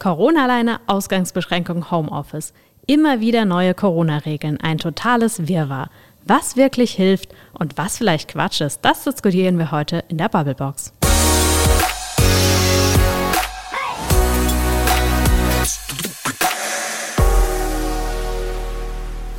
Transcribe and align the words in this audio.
Corona-Leine, 0.00 0.80
Ausgangsbeschränkung, 0.86 1.90
Homeoffice. 1.90 2.54
Immer 2.86 3.20
wieder 3.20 3.44
neue 3.44 3.74
Corona-Regeln, 3.74 4.58
ein 4.58 4.78
totales 4.78 5.46
Wirrwarr. 5.46 5.90
Was 6.24 6.56
wirklich 6.56 6.92
hilft 6.92 7.34
und 7.52 7.76
was 7.76 7.98
vielleicht 7.98 8.28
Quatsch 8.28 8.62
ist, 8.62 8.80
das 8.82 9.04
diskutieren 9.04 9.58
wir 9.58 9.70
heute 9.70 10.02
in 10.08 10.16
der 10.16 10.30
Bubblebox. 10.30 10.94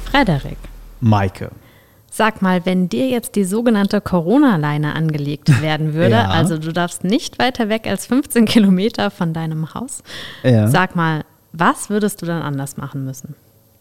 Frederik. 0.06 0.58
Maike. 1.00 1.50
Sag 2.14 2.42
mal, 2.42 2.66
wenn 2.66 2.90
dir 2.90 3.08
jetzt 3.08 3.36
die 3.38 3.46
sogenannte 3.46 4.02
Corona-Leine 4.02 4.96
angelegt 4.96 5.50
werden 5.62 5.94
würde, 5.94 6.12
Ja. 6.16 6.30
also 6.30 6.58
du 6.58 6.74
darfst 6.74 7.06
nicht 7.06 7.40
weiter 7.40 7.70
weg 7.70 7.88
als 7.88 8.06
15 8.06 8.46
Kilometer 8.46 9.10
von 9.12 9.34
deinem 9.34 9.74
Haus, 9.74 10.04
Ja. 10.44 10.68
sag 10.68 10.96
mal, 10.96 11.24
was 11.54 11.90
würdest 11.90 12.22
du 12.22 12.26
dann 12.26 12.42
anders 12.42 12.76
machen 12.78 13.06
müssen? 13.06 13.36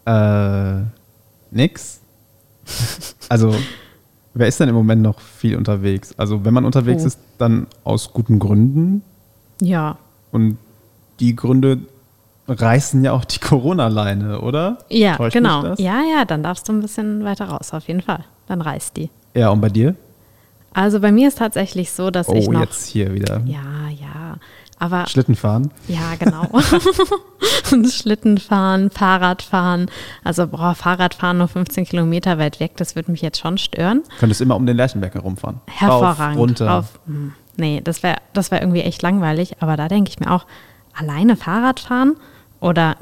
Äh, 0.05 0.83
nix. 1.51 1.99
Also, 3.29 3.55
wer 4.33 4.47
ist 4.47 4.59
denn 4.59 4.67
im 4.69 4.75
Moment 4.75 5.01
noch 5.01 5.19
viel 5.21 5.55
unterwegs? 5.55 6.13
Also, 6.17 6.43
wenn 6.43 6.53
man 6.53 6.65
unterwegs 6.65 7.03
Oh. 7.03 7.07
ist, 7.07 7.19
dann 7.37 7.67
aus 7.85 8.11
guten 8.13 8.39
Gründen. 8.39 9.03
Ja, 9.61 9.97
Und 10.31 10.57
die 11.21 11.35
Gründe 11.35 11.79
reißen 12.51 13.03
ja 13.03 13.11
auch 13.13 13.25
die 13.25 13.39
Corona-Leine, 13.39 14.41
oder? 14.41 14.77
ja, 14.89 15.15
Täuscht 15.15 15.33
genau. 15.33 15.73
Ja, 15.77 16.01
ja, 16.03 16.25
dann 16.25 16.43
darfst 16.43 16.67
du 16.67 16.73
ein 16.73 16.81
bisschen 16.81 17.23
weiter 17.23 17.45
raus, 17.45 17.73
auf 17.73 17.87
jeden 17.87 18.01
Fall. 18.01 18.25
Dann 18.47 18.61
reißt 18.61 18.97
die. 18.97 19.09
Ja, 19.33 19.49
und 19.49 19.61
bei 19.61 19.69
dir? 19.69 19.95
Also 20.73 20.99
bei 20.99 21.11
mir 21.11 21.27
ist 21.27 21.37
tatsächlich 21.37 21.91
so, 21.91 22.11
dass 22.11 22.29
Oh, 22.29 22.35
ich 22.35 22.47
noch. 22.49 22.61
jetzt 22.61 22.85
hier 22.87 23.13
wieder. 23.13 23.41
Ja, 23.45 23.89
ja. 23.99 24.35
Aber 24.79 25.05
Schlitten 25.07 25.35
fahren. 25.35 25.71
Ja, 25.87 26.15
genau. 26.17 26.47
Schlitten 27.89 28.37
fahren, 28.39 28.89
Fahrrad 28.89 29.41
fahren. 29.41 29.87
Also, 30.23 30.47
boah, 30.47 30.73
Fahrradfahren 30.75 31.37
nur 31.37 31.47
15 31.47 31.85
Kilometer 31.85 32.37
weit 32.39 32.59
weg, 32.59 32.71
das 32.77 32.95
würde 32.95 33.11
mich 33.11 33.21
jetzt 33.21 33.39
schon 33.39 33.57
stören. 33.57 34.01
Könntest 34.19 34.41
immer 34.41 34.55
um 34.55 34.65
den 34.65 34.75
Lerchenberg 34.77 35.13
herumfahren. 35.13 35.61
Hervorragend. 35.67 36.19
Rauf, 36.21 36.37
runter. 36.37 36.67
Rauf. 36.67 36.99
Hm, 37.05 37.33
Nee, 37.57 37.81
das 37.83 38.01
wäre 38.01 38.15
das 38.33 38.49
wär 38.49 38.61
irgendwie 38.61 38.79
echt 38.81 39.01
langweilig. 39.01 39.57
Aber 39.61 39.75
da 39.77 39.87
denke 39.89 40.09
ich 40.09 40.19
mir 40.19 40.31
auch, 40.31 40.45
alleine 40.97 41.35
Fahrrad 41.35 41.79
fahren 41.81 42.15
oder 42.61 42.95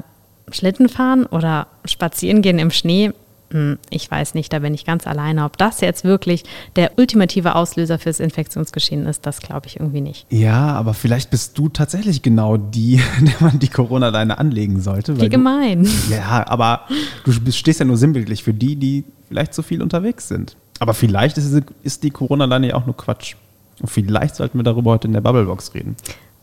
Schlitten 0.50 0.88
fahren 0.88 1.26
oder 1.26 1.68
spazieren 1.84 2.42
gehen 2.42 2.58
im 2.58 2.72
Schnee, 2.72 3.12
hm, 3.52 3.78
ich 3.90 4.08
weiß 4.10 4.34
nicht, 4.34 4.52
da 4.52 4.60
bin 4.60 4.74
ich 4.74 4.84
ganz 4.84 5.06
alleine. 5.06 5.44
Ob 5.44 5.56
das 5.58 5.80
jetzt 5.80 6.04
wirklich 6.04 6.44
der 6.76 6.98
ultimative 6.98 7.54
Auslöser 7.56 7.98
fürs 7.98 8.20
Infektionsgeschehen 8.20 9.06
ist, 9.06 9.26
das 9.26 9.40
glaube 9.40 9.66
ich 9.66 9.78
irgendwie 9.78 10.00
nicht. 10.00 10.26
Ja, 10.30 10.72
aber 10.74 10.94
vielleicht 10.94 11.30
bist 11.30 11.58
du 11.58 11.68
tatsächlich 11.68 12.22
genau 12.22 12.56
die, 12.56 13.00
der 13.20 13.34
man 13.40 13.58
die 13.58 13.68
Corona-Leine 13.68 14.38
anlegen 14.38 14.80
sollte. 14.80 15.16
Wie 15.16 15.20
weil 15.22 15.28
du- 15.28 15.36
gemein. 15.36 15.88
Ja, 16.08 16.46
aber 16.48 16.82
du 17.24 17.52
stehst 17.52 17.80
ja 17.80 17.86
nur 17.86 17.96
sinnbildlich 17.96 18.42
für 18.44 18.54
die, 18.54 18.76
die 18.76 19.04
vielleicht 19.28 19.54
zu 19.54 19.62
viel 19.62 19.82
unterwegs 19.82 20.28
sind. 20.28 20.56
Aber 20.78 20.94
vielleicht 20.94 21.36
ist, 21.36 21.52
ist 21.82 22.02
die 22.04 22.10
Corona-Leine 22.10 22.68
ja 22.68 22.74
auch 22.76 22.86
nur 22.86 22.96
Quatsch. 22.96 23.34
Und 23.80 23.88
vielleicht 23.88 24.36
sollten 24.36 24.58
wir 24.58 24.62
darüber 24.62 24.92
heute 24.92 25.08
in 25.08 25.12
der 25.12 25.20
Bubblebox 25.22 25.74
reden. 25.74 25.96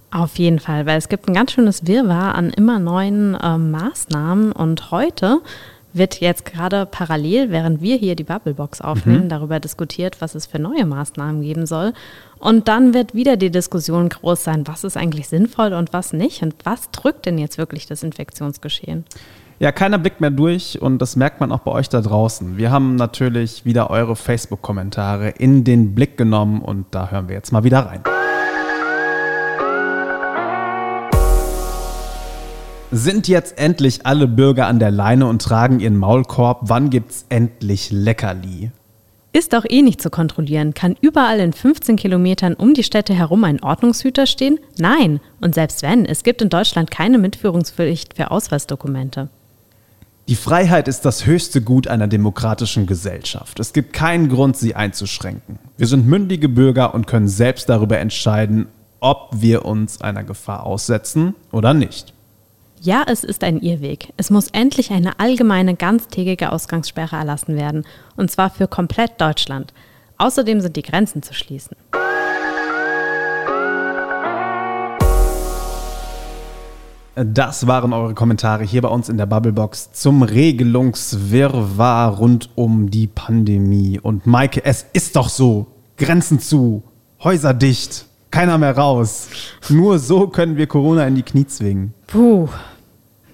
Auf 0.10 0.38
jeden 0.38 0.60
Fall, 0.60 0.86
weil 0.86 0.98
es 0.98 1.10
gibt 1.10 1.28
ein 1.28 1.34
ganz 1.34 1.52
schönes 1.52 1.86
Wirrwarr 1.86 2.36
an 2.36 2.50
immer 2.52 2.80
neuen 2.80 3.38
ähm, 3.44 3.72
Maßnahmen 3.72 4.54
und 4.54 4.92
heute 4.92 5.42
wird 5.94 6.20
jetzt 6.20 6.46
gerade 6.46 6.86
parallel, 6.86 7.50
während 7.50 7.82
wir 7.82 7.98
hier 7.98 8.16
die 8.16 8.24
Bubblebox 8.24 8.82
aufnehmen, 8.82 9.30
darüber 9.30 9.60
diskutiert, 9.60 10.18
was 10.20 10.36
es 10.36 10.46
für 10.46 10.60
neue 10.60 10.86
Maßnahmen 10.86 11.42
geben 11.42 11.66
soll. 11.66 11.94
Und 12.40 12.68
dann 12.68 12.94
wird 12.94 13.16
wieder 13.16 13.36
die 13.36 13.50
Diskussion 13.50 14.10
groß 14.10 14.44
sein, 14.44 14.68
was 14.68 14.84
ist 14.84 14.96
eigentlich 14.96 15.28
sinnvoll 15.28 15.74
und 15.74 15.94
was 15.94 16.14
nicht 16.14 16.44
und 16.44 16.56
was 16.64 16.92
drückt 16.92 17.26
denn 17.26 17.38
jetzt 17.38 17.58
wirklich 17.58 17.88
das 17.88 18.04
Infektionsgeschehen. 18.04 19.06
Ja, 19.60 19.72
keiner 19.72 19.98
blickt 19.98 20.22
mehr 20.22 20.30
durch 20.30 20.80
und 20.82 21.00
das 21.00 21.16
merkt 21.16 21.40
man 21.40 21.52
auch 21.52 21.60
bei 21.60 21.72
euch 21.72 21.90
da 21.90 22.00
draußen. 22.00 22.58
Wir 22.58 22.70
haben 22.70 22.96
natürlich 22.96 23.66
wieder 23.66 23.90
eure 23.90 24.16
Facebook-Kommentare 24.16 25.30
in 25.30 25.64
den 25.64 25.96
Blick 25.96 26.16
genommen 26.16 26.62
und 26.62 26.86
da 26.92 27.10
hören 27.10 27.28
wir 27.28 27.36
jetzt 27.36 27.52
mal 27.52 27.64
wieder 27.64 27.80
rein. 27.80 28.17
Sind 32.92 33.28
jetzt 33.28 33.58
endlich 33.58 34.06
alle 34.06 34.28
Bürger 34.28 34.68
an 34.68 34.80
der 34.80 34.92
Leine 34.92 35.28
und 35.28 35.42
tragen 35.42 35.82
ihren 35.82 35.98
Maulkorb? 35.98 36.62
Wann 36.64 36.90
gibt's 36.90 37.26
endlich 37.28 37.92
Leckerli? 37.92 38.72
Ist 39.34 39.54
auch 39.54 39.66
eh 39.68 39.82
nicht 39.82 40.02
zu 40.02 40.10
kontrollieren. 40.10 40.74
Kann 40.74 40.96
überall 41.02 41.42
in 41.42 41.52
15 41.52 41.98
Kilometern 41.98 42.54
um 42.54 42.74
die 42.74 42.84
Städte 42.84 43.14
herum 43.14 43.44
ein 43.44 43.62
Ordnungshüter 43.62 44.26
stehen? 44.26 44.58
Nein. 44.78 45.20
Und 45.42 45.54
selbst 45.54 45.82
wenn, 45.82 46.06
es 46.06 46.24
gibt 46.24 46.42
in 46.42 46.48
Deutschland 46.48 46.90
keine 46.90 47.18
Mitführungspflicht 47.18 48.16
für 48.16 48.32
Ausweisdokumente. 48.32 49.28
Die 50.30 50.36
Freiheit 50.36 50.88
ist 50.88 51.02
das 51.02 51.26
höchste 51.26 51.62
Gut 51.62 51.90
einer 51.90 52.08
demokratischen 52.08 52.86
Gesellschaft. 52.86 53.60
Es 53.60 53.74
gibt 53.74 53.92
keinen 53.92 54.30
Grund, 54.30 54.56
sie 54.56 54.76
einzuschränken. 54.76 55.60
Wir 55.76 55.88
sind 55.88 56.08
mündige 56.08 56.48
Bürger 56.48 56.94
und 56.94 57.06
können 57.06 57.28
selbst 57.28 57.68
darüber 57.68 57.98
entscheiden, 57.98 58.68
ob 59.02 59.30
wir 59.34 59.66
uns 59.66 60.00
einer 60.00 60.24
Gefahr 60.24 60.66
aussetzen 60.66 61.36
oder 61.52 61.74
nicht. 61.74 62.14
Ja, 62.82 63.04
es 63.08 63.24
ist 63.24 63.44
ein 63.44 63.60
Irrweg. 63.60 64.14
Es 64.18 64.30
muss 64.30 64.50
endlich 64.50 64.92
eine 64.92 65.20
allgemeine 65.20 65.76
ganztägige 65.76 66.52
Ausgangssperre 66.52 67.16
erlassen 67.16 67.56
werden. 67.56 67.86
Und 68.16 68.30
zwar 68.30 68.52
für 68.52 68.68
komplett 68.68 69.20
Deutschland. 69.20 69.74
Außerdem 70.18 70.62
sind 70.62 70.76
die 70.76 70.84
Grenzen 70.84 71.24
zu 71.24 71.34
schließen. 71.34 71.76
Das 77.16 77.66
waren 77.66 77.94
eure 77.94 78.14
Kommentare 78.14 78.64
hier 78.64 78.84
bei 78.84 78.90
uns 78.90 79.10
in 79.10 79.18
der 79.18 79.26
Bubblebox 79.26 79.92
zum 79.94 80.22
Regelungswirrwarr 80.22 82.18
rund 82.18 82.52
um 82.54 82.92
die 82.92 83.08
Pandemie. 83.08 84.00
Und 84.00 84.28
Maike, 84.28 84.64
es 84.64 84.86
ist 84.94 85.16
doch 85.16 85.30
so. 85.30 85.66
Grenzen 85.98 86.40
zu, 86.40 86.84
Häuser 87.24 87.56
dicht, 87.56 88.07
keiner 88.32 88.58
mehr 88.58 88.76
raus. 88.78 89.30
Nur 89.70 90.00
so 90.00 90.28
können 90.28 90.58
wir 90.58 90.68
Corona 90.68 91.08
in 91.08 91.16
die 91.16 91.24
Knie 91.24 91.48
zwingen. 91.48 91.94
Puh. 92.08 92.48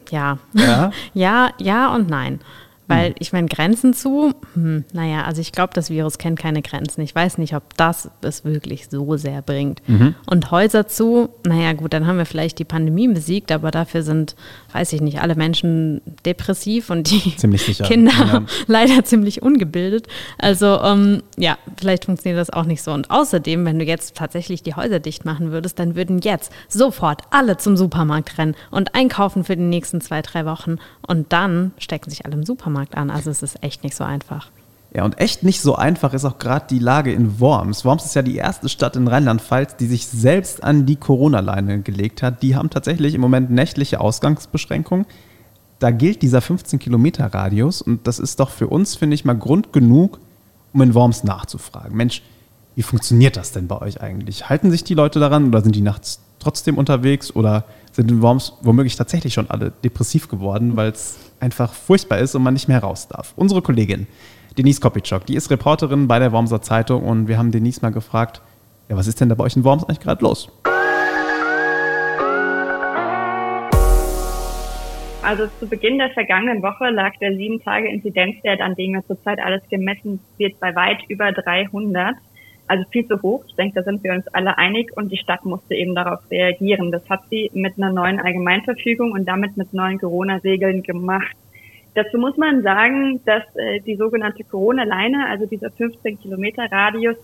Ja. 0.09 0.37
Ja? 0.53 0.91
Ja, 1.13 1.49
ja 1.59 1.93
und 1.93 2.09
nein. 2.09 2.39
Weil 2.87 3.15
ich 3.19 3.31
meine, 3.31 3.47
Grenzen 3.47 3.93
zu, 3.93 4.33
hm, 4.55 4.83
naja, 4.91 5.23
also 5.23 5.39
ich 5.39 5.53
glaube, 5.53 5.71
das 5.73 5.89
Virus 5.89 6.17
kennt 6.17 6.37
keine 6.37 6.61
Grenzen. 6.61 7.01
Ich 7.01 7.15
weiß 7.15 7.37
nicht, 7.37 7.55
ob 7.55 7.77
das 7.77 8.09
es 8.21 8.43
wirklich 8.43 8.89
so 8.89 9.15
sehr 9.15 9.41
bringt. 9.41 9.81
Und 10.25 10.51
Häuser 10.51 10.87
zu, 10.87 11.29
naja, 11.45 11.71
gut, 11.73 11.93
dann 11.93 12.05
haben 12.07 12.17
wir 12.17 12.25
vielleicht 12.25 12.59
die 12.59 12.65
Pandemie 12.65 13.07
besiegt, 13.07 13.53
aber 13.53 13.71
dafür 13.71 14.03
sind, 14.03 14.35
weiß 14.73 14.91
ich 14.91 15.01
nicht, 15.01 15.21
alle 15.21 15.35
Menschen 15.35 16.01
depressiv 16.25 16.89
und 16.89 17.09
die 17.09 17.31
Kinder 17.85 18.11
ja. 18.11 18.43
leider 18.67 19.05
ziemlich 19.05 19.41
ungebildet. 19.41 20.07
Also, 20.37 20.81
ähm, 20.81 21.23
ja, 21.37 21.57
vielleicht 21.77 22.05
funktioniert 22.05 22.39
das 22.39 22.49
auch 22.49 22.65
nicht 22.65 22.83
so. 22.83 22.91
Und 22.91 23.09
außerdem, 23.09 23.63
wenn 23.65 23.79
du 23.79 23.85
jetzt 23.85 24.15
tatsächlich 24.15 24.61
die 24.61 24.75
Häuser 24.75 24.99
dicht 24.99 25.23
machen 25.23 25.51
würdest, 25.51 25.79
dann 25.79 25.95
würden 25.95 26.19
jetzt 26.19 26.51
sofort 26.67 27.21
alle 27.31 27.55
zum 27.55 27.77
Supermarkt 27.77 28.37
rennen 28.37 28.55
und 28.71 28.93
einkaufen 28.93 29.45
für 29.45 29.55
die 29.55 29.63
nächsten 29.63 30.01
zwei, 30.01 30.21
drei 30.21 30.45
Wochen. 30.45 30.77
Und 31.07 31.31
dann 31.31 31.71
stecken 31.77 32.09
sich 32.09 32.25
alle 32.25 32.33
im 32.33 32.43
Supermarkt 32.43 32.72
an. 32.77 33.09
Also 33.09 33.29
es 33.29 33.43
ist 33.43 33.63
echt 33.63 33.83
nicht 33.83 33.95
so 33.95 34.03
einfach. 34.03 34.49
Ja, 34.95 35.05
und 35.05 35.19
echt 35.19 35.41
nicht 35.41 35.59
so 35.59 35.75
einfach 35.75 36.13
ist 36.13 36.23
auch 36.23 36.37
gerade 36.37 36.67
die 36.69 36.77
Lage 36.77 37.11
in 37.11 37.39
Worms. 37.39 37.83
Worms 37.83 38.05
ist 38.05 38.15
ja 38.15 38.21
die 38.21 38.35
erste 38.35 38.69
Stadt 38.69 38.95
in 38.95 39.07
Rheinland-Pfalz, 39.07 39.75
die 39.75 39.87
sich 39.87 40.05
selbst 40.05 40.63
an 40.63 40.85
die 40.85 40.97
Corona-Leine 40.97 41.81
gelegt 41.81 42.21
hat. 42.21 42.43
Die 42.43 42.55
haben 42.55 42.69
tatsächlich 42.69 43.15
im 43.15 43.21
Moment 43.21 43.49
nächtliche 43.49 43.99
Ausgangsbeschränkungen. 43.99 45.07
Da 45.79 45.89
gilt 45.89 46.21
dieser 46.21 46.39
15-Kilometer-Radius 46.39 47.81
und 47.81 48.05
das 48.05 48.19
ist 48.19 48.39
doch 48.39 48.51
für 48.51 48.67
uns, 48.67 48.95
finde 48.95 49.15
ich, 49.15 49.25
mal 49.25 49.33
Grund 49.33 49.73
genug, 49.73 50.19
um 50.73 50.81
in 50.83 50.93
Worms 50.93 51.23
nachzufragen. 51.23 51.97
Mensch, 51.97 52.21
wie 52.75 52.83
funktioniert 52.83 53.35
das 53.35 53.51
denn 53.51 53.67
bei 53.67 53.81
euch 53.81 53.99
eigentlich? 53.99 54.49
Halten 54.49 54.69
sich 54.69 54.83
die 54.83 54.93
Leute 54.93 55.19
daran 55.19 55.47
oder 55.47 55.61
sind 55.61 55.75
die 55.75 55.81
nachts 55.81 56.19
trotzdem 56.37 56.77
unterwegs 56.77 57.35
oder 57.35 57.65
sind 57.93 58.11
in 58.11 58.21
Worms 58.21 58.53
womöglich 58.61 58.95
tatsächlich 58.95 59.33
schon 59.33 59.49
alle 59.49 59.71
depressiv 59.83 60.27
geworden, 60.27 60.75
weil 60.75 60.91
es 60.91 61.31
einfach 61.39 61.73
furchtbar 61.73 62.17
ist 62.17 62.35
und 62.35 62.43
man 62.43 62.53
nicht 62.53 62.67
mehr 62.67 62.79
raus 62.79 63.07
darf? 63.07 63.33
Unsere 63.35 63.61
Kollegin 63.61 64.07
Denise 64.57 64.81
Kopitschok, 64.81 65.25
die 65.25 65.35
ist 65.35 65.49
Reporterin 65.49 66.07
bei 66.07 66.19
der 66.19 66.31
Wormser 66.31 66.61
Zeitung 66.61 67.03
und 67.03 67.27
wir 67.27 67.37
haben 67.37 67.51
Denise 67.51 67.81
mal 67.81 67.91
gefragt, 67.91 68.41
ja, 68.89 68.95
was 68.95 69.07
ist 69.07 69.19
denn 69.21 69.29
da 69.29 69.35
bei 69.35 69.43
euch 69.45 69.55
in 69.55 69.63
Worms 69.63 69.83
eigentlich 69.83 69.99
gerade 69.99 70.23
los? 70.23 70.51
Also 75.23 75.47
zu 75.59 75.67
Beginn 75.67 75.97
der 75.97 76.09
vergangenen 76.11 76.61
Woche 76.61 76.89
lag 76.89 77.13
der 77.21 77.31
7-Tage-Inzidenzwert, 77.31 78.59
an 78.59 78.75
dem 78.75 78.93
ja 78.93 79.01
zurzeit 79.07 79.39
alles 79.39 79.61
gemessen 79.69 80.19
wird, 80.37 80.59
bei 80.59 80.75
weit 80.75 80.99
über 81.07 81.31
300. 81.31 82.15
Also 82.73 82.89
viel 82.89 83.05
zu 83.05 83.21
hoch. 83.21 83.43
Ich 83.47 83.53
denke, 83.53 83.75
da 83.75 83.83
sind 83.83 84.03
wir 84.03 84.13
uns 84.13 84.27
alle 84.29 84.57
einig 84.57 84.97
und 84.97 85.11
die 85.11 85.17
Stadt 85.17 85.45
musste 85.45 85.75
eben 85.75 85.93
darauf 85.93 86.21
reagieren. 86.31 86.91
Das 86.91 87.07
hat 87.07 87.21
sie 87.29 87.51
mit 87.53 87.77
einer 87.77 87.91
neuen 87.91 88.19
Allgemeinverfügung 88.19 89.11
und 89.11 89.25
damit 89.25 89.55
mit 89.57 89.71
neuen 89.75 89.99
Corona-Regeln 89.99 90.81
gemacht. 90.81 91.35
Dazu 91.93 92.17
muss 92.17 92.35
man 92.35 92.63
sagen, 92.63 93.21
dass 93.25 93.43
äh, 93.57 93.79
die 93.81 93.95
sogenannte 93.95 94.43
Corona-Leine, 94.43 95.27
also 95.29 95.45
dieser 95.45 95.69
15 95.69 96.19
Kilometer 96.19 96.63
Radius, 96.71 97.17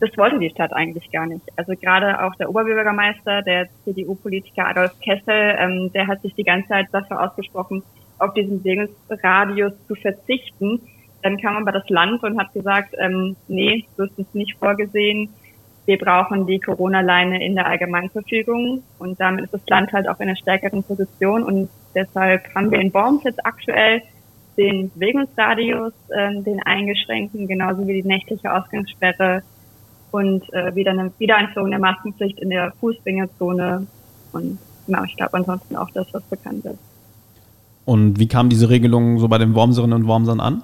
das 0.00 0.16
wollte 0.16 0.38
die 0.38 0.48
Stadt 0.48 0.72
eigentlich 0.72 1.12
gar 1.12 1.26
nicht. 1.26 1.44
Also 1.56 1.74
gerade 1.74 2.24
auch 2.24 2.34
der 2.36 2.48
Oberbürgermeister, 2.48 3.42
der 3.42 3.68
CDU-Politiker 3.84 4.68
Adolf 4.68 4.98
Kessel, 5.00 5.54
ähm, 5.58 5.92
der 5.92 6.06
hat 6.06 6.22
sich 6.22 6.34
die 6.34 6.44
ganze 6.44 6.68
Zeit 6.68 6.86
dafür 6.92 7.22
ausgesprochen, 7.22 7.82
auf 8.18 8.32
diesen 8.32 8.62
Segensradius 8.62 9.74
zu 9.86 9.94
verzichten. 9.96 10.80
Dann 11.22 11.38
kam 11.38 11.56
aber 11.56 11.72
das 11.72 11.88
Land 11.88 12.22
und 12.22 12.38
hat 12.38 12.52
gesagt, 12.52 12.94
ähm, 12.98 13.36
nee, 13.48 13.84
so 13.96 14.04
ist 14.04 14.18
es 14.18 14.26
nicht 14.34 14.56
vorgesehen. 14.58 15.30
Wir 15.86 15.98
brauchen 15.98 16.46
die 16.46 16.60
Corona-Leine 16.60 17.44
in 17.44 17.54
der 17.54 17.66
Allgemeinverfügung 17.66 18.82
und 18.98 19.18
damit 19.18 19.46
ist 19.46 19.54
das 19.54 19.66
Land 19.68 19.92
halt 19.92 20.06
auch 20.06 20.20
in 20.20 20.28
einer 20.28 20.36
stärkeren 20.36 20.82
Position 20.82 21.42
und 21.42 21.70
deshalb 21.94 22.54
haben 22.54 22.70
wir 22.70 22.78
in 22.78 22.92
Worms 22.92 23.24
jetzt 23.24 23.44
aktuell 23.44 24.02
den 24.58 24.90
Bewegungsradius, 24.90 25.94
ähm, 26.14 26.44
den 26.44 26.62
eingeschränkten, 26.62 27.46
genauso 27.46 27.86
wie 27.86 28.02
die 28.02 28.06
nächtliche 28.06 28.52
Ausgangssperre 28.52 29.42
und 30.10 30.52
äh, 30.52 30.74
wieder 30.74 30.90
eine 30.90 31.10
Wiedereinführung 31.18 31.70
der 31.70 31.80
Maskenpflicht 31.80 32.38
in 32.38 32.50
der 32.50 32.72
Fußgängerzone 32.80 33.86
und 34.32 34.58
genau, 34.86 35.04
ich 35.04 35.16
glaube 35.16 35.34
ansonsten 35.34 35.76
auch 35.76 35.90
das, 35.90 36.06
was 36.12 36.22
bekannt 36.24 36.64
ist. 36.66 36.78
Und 37.84 38.18
wie 38.18 38.28
kam 38.28 38.50
diese 38.50 38.68
Regelung 38.68 39.18
so 39.18 39.28
bei 39.28 39.38
den 39.38 39.54
Wormserinnen 39.54 40.02
und 40.02 40.06
Wormsern 40.06 40.40
an? 40.40 40.62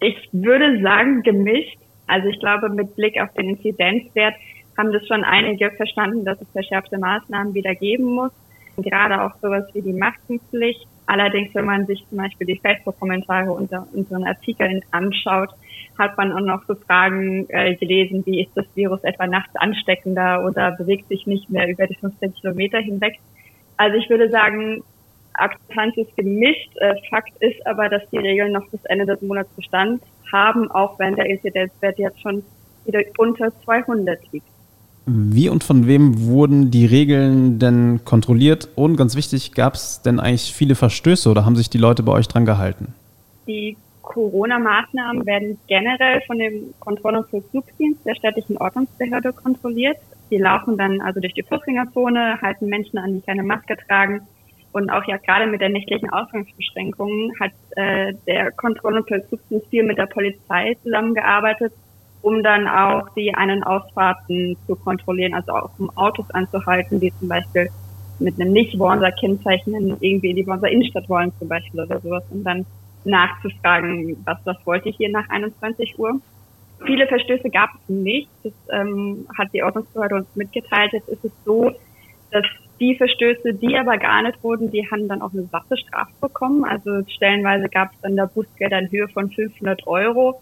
Ich 0.00 0.28
würde 0.32 0.80
sagen 0.82 1.22
gemischt. 1.22 1.78
Also 2.06 2.28
ich 2.28 2.38
glaube, 2.40 2.70
mit 2.70 2.94
Blick 2.96 3.20
auf 3.20 3.32
den 3.34 3.50
Inzidenzwert 3.50 4.34
haben 4.76 4.92
das 4.92 5.06
schon 5.06 5.24
einige 5.24 5.70
verstanden, 5.72 6.24
dass 6.24 6.40
es 6.40 6.48
verschärfte 6.52 6.98
Maßnahmen 6.98 7.52
wieder 7.52 7.74
geben 7.74 8.04
muss. 8.04 8.32
Gerade 8.76 9.22
auch 9.22 9.34
sowas 9.42 9.64
wie 9.74 9.82
die 9.82 9.92
Maskenpflicht. 9.92 10.86
Allerdings, 11.06 11.54
wenn 11.54 11.64
man 11.64 11.86
sich 11.86 12.04
zum 12.08 12.18
Beispiel 12.18 12.46
die 12.46 12.60
Facebook-Kommentare 12.62 13.50
unter 13.50 13.86
unseren 13.92 14.24
Artikeln 14.24 14.82
anschaut, 14.92 15.50
hat 15.98 16.16
man 16.16 16.32
auch 16.32 16.40
noch 16.40 16.64
so 16.66 16.74
Fragen 16.76 17.46
äh, 17.48 17.74
gelesen, 17.74 18.24
wie 18.24 18.42
ist 18.42 18.52
das 18.54 18.66
Virus 18.74 19.02
etwa 19.02 19.26
nachts 19.26 19.56
ansteckender 19.56 20.44
oder 20.44 20.72
bewegt 20.72 21.08
sich 21.08 21.26
nicht 21.26 21.50
mehr 21.50 21.68
über 21.68 21.86
die 21.86 21.96
15 21.96 22.34
Kilometer 22.34 22.78
hinweg. 22.78 23.18
Also 23.76 23.96
ich 23.96 24.08
würde 24.08 24.30
sagen, 24.30 24.84
Akzeptanz 25.38 25.96
ist 25.96 26.16
gemischt. 26.16 26.70
Äh, 26.76 26.94
Fakt 27.10 27.32
ist 27.40 27.64
aber, 27.66 27.88
dass 27.88 28.02
die 28.10 28.18
Regeln 28.18 28.52
noch 28.52 28.68
bis 28.68 28.84
Ende 28.84 29.06
des 29.06 29.20
Monats 29.22 29.50
Bestand 29.54 30.02
haben, 30.32 30.70
auch 30.70 30.98
wenn 30.98 31.16
der 31.16 31.26
Inzidenzwert 31.26 31.98
jetzt 31.98 32.20
schon 32.20 32.42
wieder 32.84 33.00
unter 33.18 33.52
200 33.64 34.20
liegt. 34.32 34.46
Wie 35.06 35.48
und 35.48 35.64
von 35.64 35.86
wem 35.86 36.26
wurden 36.26 36.70
die 36.70 36.84
Regeln 36.84 37.58
denn 37.58 38.00
kontrolliert? 38.04 38.68
Und 38.74 38.96
ganz 38.96 39.16
wichtig, 39.16 39.52
gab 39.54 39.74
es 39.74 40.02
denn 40.02 40.20
eigentlich 40.20 40.52
viele 40.52 40.74
Verstöße 40.74 41.30
oder 41.30 41.46
haben 41.46 41.56
sich 41.56 41.70
die 41.70 41.78
Leute 41.78 42.02
bei 42.02 42.12
euch 42.12 42.28
dran 42.28 42.44
gehalten? 42.44 42.94
Die 43.46 43.76
Corona-Maßnahmen 44.02 45.24
werden 45.24 45.58
generell 45.66 46.20
von 46.26 46.38
dem 46.38 46.74
Kontroll- 46.80 47.16
und 47.16 47.28
Vollzugsdienst 47.28 48.04
der 48.04 48.16
städtischen 48.16 48.58
Ordnungsbehörde 48.58 49.32
kontrolliert. 49.32 49.96
Die 50.30 50.36
laufen 50.36 50.76
dann 50.76 51.00
also 51.00 51.20
durch 51.20 51.32
die 51.32 51.42
Fußgängerzone, 51.42 52.40
halten 52.42 52.66
Menschen 52.66 52.98
an, 52.98 53.14
die 53.14 53.20
keine 53.20 53.42
Maske 53.42 53.76
tragen. 53.86 54.20
Und 54.72 54.90
auch 54.90 55.04
ja 55.06 55.16
gerade 55.16 55.46
mit 55.46 55.60
der 55.60 55.70
nächtlichen 55.70 56.10
Ausgangsbeschränkungen 56.10 57.32
hat 57.40 57.52
äh, 57.76 58.12
der 58.26 58.52
Kontroll- 58.52 58.98
und 58.98 59.08
Vollzugsdienst 59.08 59.68
viel 59.70 59.82
mit 59.82 59.98
der 59.98 60.06
Polizei 60.06 60.76
zusammengearbeitet, 60.82 61.72
um 62.20 62.42
dann 62.42 62.68
auch 62.68 63.08
die 63.16 63.34
Ein- 63.34 63.50
und 63.50 63.62
Ausfahrten 63.64 64.56
zu 64.66 64.76
kontrollieren, 64.76 65.34
also 65.34 65.52
auch 65.52 65.70
um 65.78 65.90
Autos 65.96 66.26
anzuhalten, 66.30 67.00
die 67.00 67.12
zum 67.18 67.28
Beispiel 67.28 67.70
mit 68.18 68.38
einem 68.40 68.52
Nicht-Wornser-Kennzeichen 68.52 69.96
irgendwie 70.00 70.30
in 70.30 70.36
die 70.36 70.46
Wornser 70.46 70.68
Innenstadt 70.68 71.08
wollen 71.08 71.32
zum 71.38 71.48
Beispiel 71.48 71.80
oder 71.80 72.00
sowas 72.00 72.24
und 72.30 72.44
dann 72.44 72.66
nachzufragen, 73.04 74.16
was, 74.24 74.38
was 74.44 74.56
wollte 74.66 74.88
ich 74.88 74.96
hier 74.96 75.10
nach 75.10 75.28
21 75.28 75.98
Uhr. 75.98 76.20
Viele 76.84 77.06
Verstöße 77.06 77.48
gab 77.50 77.70
es 77.74 77.88
nicht. 77.88 78.28
Das 78.42 78.52
ähm, 78.72 79.26
hat 79.36 79.48
die 79.52 79.62
Ordnungsbehörde 79.62 80.16
uns 80.16 80.28
mitgeteilt. 80.34 80.92
Jetzt 80.92 81.08
ist 81.08 81.24
es 81.24 81.32
so, 81.44 81.72
dass 82.30 82.44
die 82.80 82.94
Verstöße, 82.96 83.54
die 83.54 83.76
aber 83.76 83.98
geahndet 83.98 84.36
wurden, 84.42 84.70
die 84.70 84.88
haben 84.90 85.08
dann 85.08 85.22
auch 85.22 85.32
eine 85.32 85.44
satte 85.44 85.76
Strafe 85.76 86.12
bekommen. 86.20 86.64
Also 86.64 87.02
stellenweise 87.08 87.68
gab 87.68 87.92
es 87.92 88.00
dann 88.02 88.16
da 88.16 88.26
Bußgelder 88.26 88.78
in 88.78 88.90
Höhe 88.90 89.08
von 89.08 89.30
500 89.30 89.86
Euro, 89.86 90.40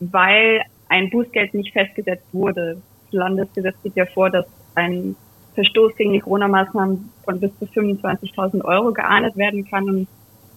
weil 0.00 0.62
ein 0.88 1.10
Bußgeld 1.10 1.54
nicht 1.54 1.72
festgesetzt 1.72 2.26
wurde. 2.32 2.80
Das 3.04 3.12
Landesgesetz 3.12 3.76
sieht 3.82 3.96
ja 3.96 4.06
vor, 4.06 4.30
dass 4.30 4.46
ein 4.74 5.16
Verstoß 5.54 5.96
gegen 5.96 6.12
die 6.12 6.20
Corona-Maßnahmen 6.20 7.10
von 7.24 7.40
bis 7.40 7.50
zu 7.58 7.64
25.000 7.66 8.64
Euro 8.64 8.92
geahndet 8.92 9.36
werden 9.36 9.68
kann. 9.68 9.88
Und 9.88 10.08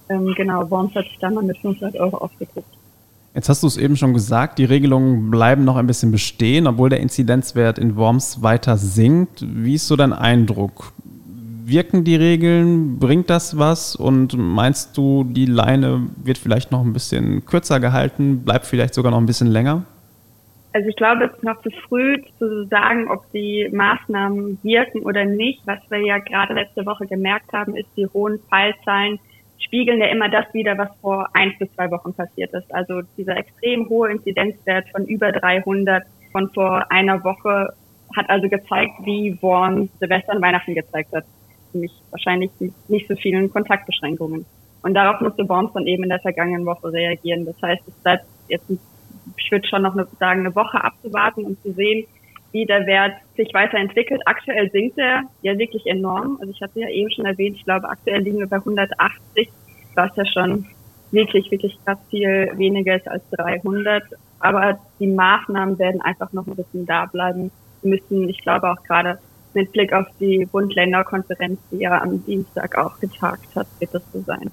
ähm, 0.09 0.33
genau, 0.35 0.69
Worms 0.69 0.93
hat 0.95 1.05
sich 1.05 1.17
dann 1.19 1.33
mal 1.33 1.43
mit 1.43 1.57
500 1.57 1.95
Euro 1.99 2.17
aufgedruckt. 2.17 2.77
Jetzt 3.33 3.47
hast 3.47 3.63
du 3.63 3.67
es 3.67 3.77
eben 3.77 3.95
schon 3.95 4.13
gesagt, 4.13 4.59
die 4.59 4.65
Regelungen 4.65 5.31
bleiben 5.31 5.63
noch 5.63 5.77
ein 5.77 5.87
bisschen 5.87 6.11
bestehen, 6.11 6.67
obwohl 6.67 6.89
der 6.89 6.99
Inzidenzwert 6.99 7.79
in 7.79 7.95
Worms 7.95 8.43
weiter 8.43 8.75
sinkt. 8.75 9.45
Wie 9.47 9.75
ist 9.75 9.87
so 9.87 9.95
dein 9.95 10.11
Eindruck? 10.11 10.91
Wirken 11.65 12.03
die 12.03 12.15
Regeln? 12.15 12.99
Bringt 12.99 13.29
das 13.29 13.57
was? 13.57 13.95
Und 13.95 14.37
meinst 14.37 14.97
du, 14.97 15.23
die 15.23 15.45
Leine 15.45 16.09
wird 16.23 16.37
vielleicht 16.37 16.71
noch 16.71 16.83
ein 16.83 16.93
bisschen 16.93 17.45
kürzer 17.45 17.79
gehalten, 17.79 18.43
bleibt 18.43 18.65
vielleicht 18.65 18.93
sogar 18.93 19.11
noch 19.11 19.19
ein 19.19 19.25
bisschen 19.25 19.47
länger? 19.47 19.83
Also 20.73 20.87
ich 20.87 20.95
glaube, 20.95 21.25
es 21.25 21.31
ist 21.33 21.43
noch 21.43 21.61
zu 21.61 21.69
früh 21.87 22.21
zu 22.39 22.65
sagen, 22.67 23.09
ob 23.09 23.29
die 23.33 23.69
Maßnahmen 23.73 24.59
wirken 24.63 25.01
oder 25.01 25.25
nicht. 25.25 25.61
Was 25.65 25.79
wir 25.89 25.99
ja 25.99 26.17
gerade 26.19 26.53
letzte 26.53 26.85
Woche 26.85 27.05
gemerkt 27.07 27.51
haben, 27.51 27.75
ist 27.75 27.89
die 27.97 28.07
hohen 28.07 28.39
Fallzahlen 28.49 29.19
spiegeln 29.59 29.99
ja 29.99 30.07
immer 30.07 30.29
das 30.29 30.45
wieder, 30.53 30.77
was 30.77 30.89
vor 31.01 31.29
eins 31.33 31.57
bis 31.59 31.71
zwei 31.73 31.89
Wochen 31.91 32.13
passiert 32.13 32.53
ist. 32.53 32.73
Also 32.73 33.01
dieser 33.17 33.37
extrem 33.37 33.87
hohe 33.89 34.11
Inzidenzwert 34.11 34.89
von 34.89 35.05
über 35.05 35.31
300 35.31 36.03
von 36.31 36.49
vor 36.49 36.89
einer 36.91 37.23
Woche 37.23 37.73
hat 38.15 38.29
also 38.29 38.49
gezeigt, 38.49 38.93
wie 39.03 39.37
Worms 39.41 39.89
Silvester 39.99 40.35
und 40.35 40.41
Weihnachten 40.41 40.75
gezeigt 40.75 41.13
hat. 41.13 41.25
Nämlich 41.73 41.91
wahrscheinlich 42.11 42.51
nicht 42.87 43.07
so 43.07 43.15
vielen 43.15 43.51
Kontaktbeschränkungen. 43.51 44.45
Und 44.83 44.93
darauf 44.93 45.21
musste 45.21 45.47
Worms 45.47 45.73
dann 45.73 45.85
eben 45.85 46.03
in 46.03 46.09
der 46.09 46.19
vergangenen 46.19 46.65
Woche 46.65 46.91
reagieren. 46.91 47.45
Das 47.45 47.55
heißt, 47.61 47.83
es 47.87 47.93
bleibt 47.95 48.25
jetzt 48.47 48.65
ich 49.37 49.51
würde 49.51 49.67
schon 49.67 49.81
noch 49.81 49.93
eine, 49.93 50.07
sagen, 50.19 50.41
eine 50.41 50.55
Woche 50.55 50.83
abzuwarten 50.83 51.45
und 51.45 51.61
zu 51.61 51.73
sehen, 51.73 52.07
wie 52.51 52.65
der 52.65 52.85
Wert 52.85 53.13
sich 53.37 53.53
weiterentwickelt. 53.53 54.21
Aktuell 54.25 54.69
sinkt 54.71 54.97
er 54.97 55.23
ja 55.41 55.57
wirklich 55.57 55.85
enorm. 55.85 56.37
Also 56.41 56.51
ich 56.51 56.61
hatte 56.61 56.79
ja 56.79 56.89
eben 56.89 57.09
schon 57.11 57.25
erwähnt, 57.25 57.55
ich 57.55 57.63
glaube, 57.63 57.89
aktuell 57.89 58.21
liegen 58.21 58.39
wir 58.39 58.47
bei 58.47 58.57
180, 58.57 59.49
was 59.95 60.15
ja 60.15 60.25
schon 60.25 60.65
wirklich, 61.11 61.49
wirklich 61.51 61.77
krass 61.85 61.97
viel 62.09 62.51
weniger 62.55 62.95
ist 62.95 63.07
als 63.07 63.23
300. 63.31 64.03
Aber 64.39 64.79
die 64.99 65.07
Maßnahmen 65.07 65.79
werden 65.79 66.01
einfach 66.01 66.33
noch 66.33 66.47
ein 66.47 66.55
bisschen 66.55 66.85
da 66.85 67.05
bleiben 67.05 67.51
müssen. 67.83 68.27
Ich 68.27 68.41
glaube 68.41 68.69
auch 68.69 68.83
gerade 68.83 69.19
mit 69.53 69.71
Blick 69.71 69.93
auf 69.93 70.07
die 70.19 70.45
Bund-Länder-Konferenz, 70.45 71.59
die 71.71 71.77
ja 71.77 72.01
am 72.01 72.23
Dienstag 72.25 72.77
auch 72.77 72.99
getagt 72.99 73.55
hat, 73.55 73.67
wird 73.79 73.93
das 73.93 74.03
so 74.13 74.21
sein. 74.21 74.51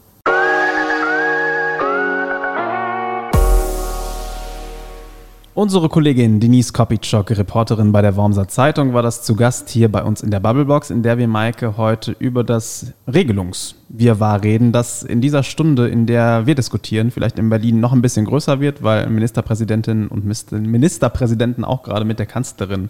Unsere 5.59 5.89
Kollegin 5.89 6.39
Denise 6.39 6.73
Kopitschok, 6.73 7.33
Reporterin 7.33 7.91
bei 7.91 8.01
der 8.01 8.15
Wormser 8.15 8.47
Zeitung, 8.47 8.95
war 8.95 9.03
das 9.03 9.25
zu 9.25 9.35
Gast 9.35 9.69
hier 9.71 9.91
bei 9.91 10.05
uns 10.05 10.23
in 10.23 10.31
der 10.31 10.39
Bubblebox, 10.39 10.91
in 10.91 11.03
der 11.03 11.19
wir 11.19 11.27
Maike 11.27 11.77
heute 11.77 12.15
über 12.21 12.45
das 12.45 12.93
Regelungswirrwarr 13.13 14.45
reden, 14.45 14.71
das 14.71 15.03
in 15.03 15.21
dieser 15.21 15.43
Stunde, 15.43 15.89
in 15.89 16.07
der 16.07 16.47
wir 16.47 16.55
diskutieren, 16.55 17.11
vielleicht 17.11 17.41
in 17.41 17.51
Berlin 17.51 17.81
noch 17.81 17.93
ein 17.93 18.03
bisschen 18.03 18.25
größer 18.25 18.61
wird, 18.61 18.85
weil 18.85 19.09
Ministerpräsidentinnen 19.09 20.07
und 20.07 20.25
Ministerpräsidenten 20.53 21.65
auch 21.65 21.83
gerade 21.83 22.05
mit 22.05 22.21
der 22.21 22.27
Kanzlerin 22.27 22.89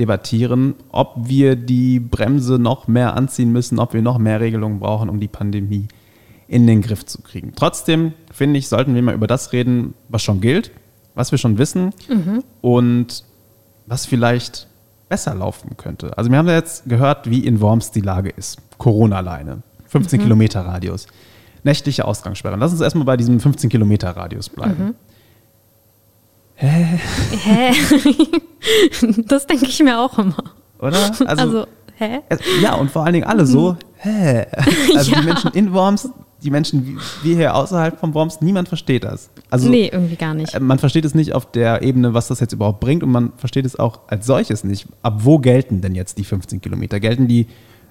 debattieren, 0.00 0.74
ob 0.90 1.14
wir 1.16 1.54
die 1.54 2.00
Bremse 2.00 2.58
noch 2.58 2.88
mehr 2.88 3.14
anziehen 3.16 3.52
müssen, 3.52 3.78
ob 3.78 3.94
wir 3.94 4.02
noch 4.02 4.18
mehr 4.18 4.40
Regelungen 4.40 4.80
brauchen, 4.80 5.08
um 5.08 5.20
die 5.20 5.28
Pandemie 5.28 5.86
in 6.48 6.66
den 6.66 6.82
Griff 6.82 7.06
zu 7.06 7.22
kriegen. 7.22 7.52
Trotzdem, 7.54 8.14
finde 8.32 8.58
ich, 8.58 8.68
sollten 8.68 8.94
wir 8.94 9.02
mal 9.02 9.14
über 9.14 9.28
das 9.28 9.52
reden, 9.52 9.94
was 10.08 10.22
schon 10.22 10.40
gilt 10.40 10.72
was 11.14 11.30
wir 11.30 11.38
schon 11.38 11.58
wissen 11.58 11.92
mhm. 12.08 12.42
und 12.60 13.24
was 13.86 14.06
vielleicht 14.06 14.66
besser 15.08 15.34
laufen 15.34 15.76
könnte. 15.76 16.16
Also 16.16 16.30
wir 16.30 16.38
haben 16.38 16.48
ja 16.48 16.54
jetzt 16.54 16.88
gehört, 16.88 17.28
wie 17.28 17.44
in 17.44 17.60
Worms 17.60 17.90
die 17.90 18.00
Lage 18.00 18.30
ist. 18.30 18.58
Corona-Leine, 18.78 19.62
15 19.86 20.18
mhm. 20.18 20.24
Kilometer 20.24 20.62
Radius, 20.62 21.06
nächtliche 21.64 22.04
Ausgangssperren. 22.04 22.60
Lass 22.60 22.72
uns 22.72 22.80
erstmal 22.80 23.04
bei 23.04 23.16
diesem 23.16 23.40
15 23.40 23.68
Kilometer 23.68 24.10
Radius 24.10 24.48
bleiben. 24.48 24.84
Mhm. 24.84 24.94
Hä? 26.60 27.00
Hä? 27.42 27.72
das 29.28 29.46
denke 29.46 29.66
ich 29.66 29.82
mir 29.82 29.98
auch 29.98 30.18
immer. 30.18 30.44
Oder? 30.78 31.10
Also, 31.24 31.24
also 31.24 31.66
hä? 31.96 32.20
Ja, 32.62 32.74
und 32.74 32.90
vor 32.90 33.04
allen 33.04 33.14
Dingen 33.14 33.26
alle 33.26 33.46
so, 33.46 33.72
mhm. 33.72 33.76
hä? 33.96 34.46
Also 34.96 35.10
ja. 35.12 35.20
die 35.20 35.26
Menschen 35.26 35.50
in 35.52 35.72
Worms 35.72 36.10
die 36.42 36.50
Menschen, 36.50 36.98
wir 37.22 37.36
hier 37.36 37.54
außerhalb 37.54 37.98
von 37.98 38.14
Worms, 38.14 38.40
niemand 38.40 38.68
versteht 38.68 39.04
das. 39.04 39.30
Also, 39.50 39.68
nee, 39.68 39.90
irgendwie 39.92 40.16
gar 40.16 40.34
nicht. 40.34 40.54
Äh, 40.54 40.60
man 40.60 40.78
versteht 40.78 41.04
es 41.04 41.14
nicht 41.14 41.34
auf 41.34 41.50
der 41.50 41.82
Ebene, 41.82 42.14
was 42.14 42.28
das 42.28 42.40
jetzt 42.40 42.52
überhaupt 42.52 42.80
bringt 42.80 43.02
und 43.02 43.10
man 43.10 43.32
versteht 43.36 43.66
es 43.66 43.78
auch 43.78 44.00
als 44.08 44.26
solches 44.26 44.64
nicht. 44.64 44.86
Ab 45.02 45.20
wo 45.24 45.38
gelten 45.38 45.80
denn 45.80 45.94
jetzt 45.94 46.18
die 46.18 46.24
15 46.24 46.60
Kilometer? 46.60 47.00
Gelten 47.00 47.28
die 47.28 47.46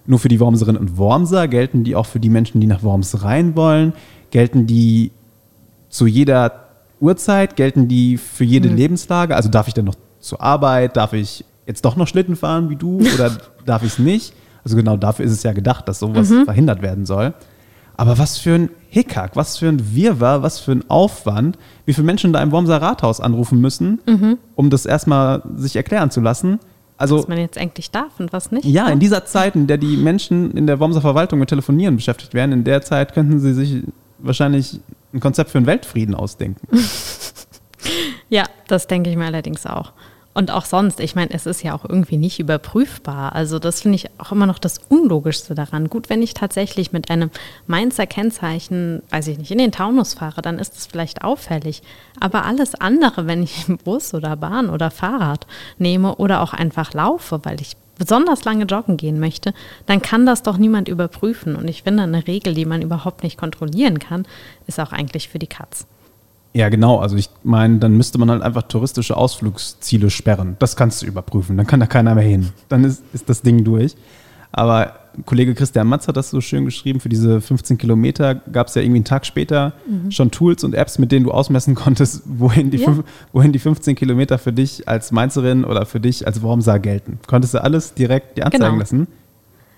nur 0.05 0.19
für 0.19 0.29
die 0.29 0.39
Wormserinnen 0.39 0.81
und 0.81 0.97
Wormser? 0.97 1.47
Gelten 1.47 1.83
die 1.83 1.95
auch 1.95 2.05
für 2.05 2.19
die 2.19 2.29
Menschen, 2.29 2.59
die 2.61 2.67
nach 2.67 2.83
Worms 2.83 3.23
rein 3.23 3.55
wollen? 3.55 3.93
Gelten 4.31 4.65
die 4.65 5.11
zu 5.89 6.07
jeder 6.07 6.68
Uhrzeit? 6.99 7.55
Gelten 7.55 7.87
die 7.87 8.17
für 8.17 8.43
jede 8.43 8.69
hm. 8.69 8.75
Lebenslage? 8.75 9.35
Also 9.35 9.49
darf 9.49 9.67
ich 9.67 9.73
dann 9.73 9.85
noch 9.85 9.95
zur 10.19 10.41
Arbeit? 10.41 10.97
Darf 10.97 11.13
ich 11.13 11.45
jetzt 11.65 11.85
doch 11.85 11.95
noch 11.95 12.07
Schlitten 12.07 12.35
fahren 12.35 12.69
wie 12.69 12.75
du 12.75 12.99
oder 13.13 13.37
darf 13.65 13.83
ich 13.83 13.93
es 13.93 13.99
nicht? 13.99 14.33
Also 14.63 14.75
genau 14.75 14.97
dafür 14.97 15.25
ist 15.25 15.31
es 15.31 15.43
ja 15.43 15.53
gedacht, 15.53 15.87
dass 15.87 15.99
sowas 15.99 16.29
mhm. 16.29 16.45
verhindert 16.45 16.81
werden 16.81 17.05
soll. 17.05 17.33
Aber 17.95 18.17
was 18.17 18.37
für 18.37 18.55
ein 18.55 18.69
Hickhack, 18.89 19.35
was 19.35 19.57
für 19.57 19.67
ein 19.67 19.93
Wirrwarr, 19.93 20.41
was 20.41 20.59
für 20.59 20.71
ein 20.71 20.89
Aufwand, 20.89 21.57
wie 21.85 21.93
viele 21.93 22.05
Menschen 22.05 22.31
da 22.31 22.41
im 22.41 22.51
Wormser 22.51 22.81
Rathaus 22.81 23.19
anrufen 23.19 23.59
müssen, 23.59 23.99
mhm. 24.07 24.37
um 24.55 24.69
das 24.69 24.85
erstmal 24.85 25.43
sich 25.55 25.75
erklären 25.75 26.09
zu 26.09 26.21
lassen. 26.21 26.59
Also, 26.97 27.17
was 27.17 27.27
man 27.27 27.37
jetzt 27.37 27.57
eigentlich 27.57 27.91
darf 27.91 28.19
und 28.19 28.31
was 28.31 28.51
nicht. 28.51 28.65
Ja, 28.65 28.85
ne? 28.85 28.93
in 28.93 28.99
dieser 28.99 29.25
Zeit, 29.25 29.55
in 29.55 29.67
der 29.67 29.77
die 29.77 29.97
Menschen 29.97 30.51
in 30.51 30.65
der 30.65 30.79
Wormser 30.79 31.01
Verwaltung 31.01 31.39
mit 31.39 31.49
Telefonieren 31.49 31.97
beschäftigt 31.97 32.33
werden, 32.33 32.53
in 32.53 32.63
der 32.63 32.81
Zeit 32.81 33.13
könnten 33.13 33.39
sie 33.39 33.53
sich 33.53 33.83
wahrscheinlich 34.17 34.79
ein 35.13 35.19
Konzept 35.19 35.51
für 35.51 35.57
einen 35.57 35.67
Weltfrieden 35.67 36.15
ausdenken. 36.15 36.67
ja, 38.29 38.43
das 38.67 38.87
denke 38.87 39.09
ich 39.09 39.15
mir 39.15 39.25
allerdings 39.25 39.65
auch. 39.65 39.93
Und 40.35 40.51
auch 40.51 40.63
sonst, 40.63 40.99
ich 40.99 41.15
meine, 41.15 41.31
es 41.31 41.45
ist 41.45 41.63
ja 41.63 41.73
auch 41.73 41.83
irgendwie 41.83 42.17
nicht 42.17 42.39
überprüfbar. 42.39 43.33
Also 43.33 43.57
das 43.57 43.81
finde 43.81 43.95
ich 43.95 44.05
auch 44.19 44.31
immer 44.31 44.45
noch 44.45 44.59
das 44.59 44.79
Unlogischste 44.87 45.55
daran. 45.55 45.89
Gut, 45.89 46.09
wenn 46.09 46.21
ich 46.21 46.33
tatsächlich 46.33 46.91
mit 46.91 47.09
einem 47.09 47.31
Mainzer 47.67 48.05
Kennzeichen, 48.05 49.01
weiß 49.09 49.27
ich 49.27 49.39
nicht, 49.39 49.51
in 49.51 49.57
den 49.57 49.71
Taunus 49.71 50.13
fahre, 50.13 50.41
dann 50.41 50.59
ist 50.59 50.77
es 50.77 50.85
vielleicht 50.85 51.23
auffällig. 51.23 51.81
Aber 52.19 52.45
alles 52.45 52.75
andere, 52.75 53.25
wenn 53.25 53.43
ich 53.43 53.65
Bus 53.83 54.13
oder 54.13 54.37
Bahn 54.37 54.69
oder 54.69 54.91
Fahrrad 54.91 55.47
nehme 55.77 56.15
oder 56.15 56.41
auch 56.41 56.53
einfach 56.53 56.93
laufe, 56.93 57.41
weil 57.43 57.59
ich 57.59 57.75
besonders 57.99 58.45
lange 58.45 58.63
joggen 58.63 58.97
gehen 58.97 59.19
möchte, 59.19 59.53
dann 59.85 60.01
kann 60.01 60.25
das 60.25 60.41
doch 60.41 60.57
niemand 60.57 60.87
überprüfen. 60.87 61.55
Und 61.55 61.67
ich 61.67 61.83
finde, 61.83 62.03
eine 62.03 62.25
Regel, 62.25 62.55
die 62.55 62.65
man 62.65 62.81
überhaupt 62.81 63.21
nicht 63.21 63.37
kontrollieren 63.37 63.99
kann, 63.99 64.25
ist 64.65 64.79
auch 64.79 64.91
eigentlich 64.91 65.29
für 65.29 65.37
die 65.37 65.47
Katz. 65.47 65.85
Ja, 66.53 66.69
genau. 66.69 66.97
Also 66.97 67.15
ich 67.15 67.29
meine, 67.43 67.77
dann 67.77 67.95
müsste 67.95 68.17
man 68.17 68.31
halt 68.31 68.41
einfach 68.41 68.63
touristische 68.63 69.15
Ausflugsziele 69.15 70.09
sperren. 70.09 70.55
Das 70.57 70.75
kannst 70.75 71.03
du 71.03 71.05
überprüfen. 71.05 71.57
Dann 71.57 71.67
kann 71.67 71.79
da 71.79 71.85
keiner 71.85 72.15
mehr 72.15 72.23
hin. 72.23 72.49
Dann 72.69 72.83
ist, 72.83 73.03
ist 73.13 73.29
das 73.29 73.43
Ding 73.43 73.63
durch. 73.63 73.95
Aber 74.51 74.99
Kollege 75.25 75.53
Christian 75.53 75.87
Matz 75.87 76.07
hat 76.07 76.17
das 76.17 76.29
so 76.29 76.41
schön 76.41 76.65
geschrieben. 76.65 76.99
Für 76.99 77.09
diese 77.09 77.41
15 77.41 77.77
Kilometer 77.77 78.35
gab 78.35 78.67
es 78.67 78.75
ja 78.75 78.81
irgendwie 78.81 78.99
einen 78.99 79.05
Tag 79.05 79.25
später 79.25 79.73
mhm. 79.87 80.11
schon 80.11 80.31
Tools 80.31 80.63
und 80.63 80.73
Apps, 80.73 80.99
mit 80.99 81.11
denen 81.11 81.25
du 81.25 81.31
ausmessen 81.31 81.75
konntest, 81.75 82.23
wohin 82.25 82.71
die, 82.71 82.77
ja. 82.77 82.85
fünf, 82.85 83.03
wohin 83.33 83.51
die 83.51 83.59
15 83.59 83.95
Kilometer 83.95 84.37
für 84.37 84.53
dich 84.53 84.87
als 84.87 85.11
Mainzerin 85.11 85.65
oder 85.65 85.85
für 85.85 85.99
dich 85.99 86.25
als 86.25 86.41
Wormsar 86.41 86.79
gelten. 86.79 87.19
Konntest 87.27 87.53
du 87.53 87.63
alles 87.63 87.93
direkt 87.93 88.37
dir 88.37 88.45
anzeigen 88.45 88.65
genau. 88.65 88.79
lassen. 88.79 89.07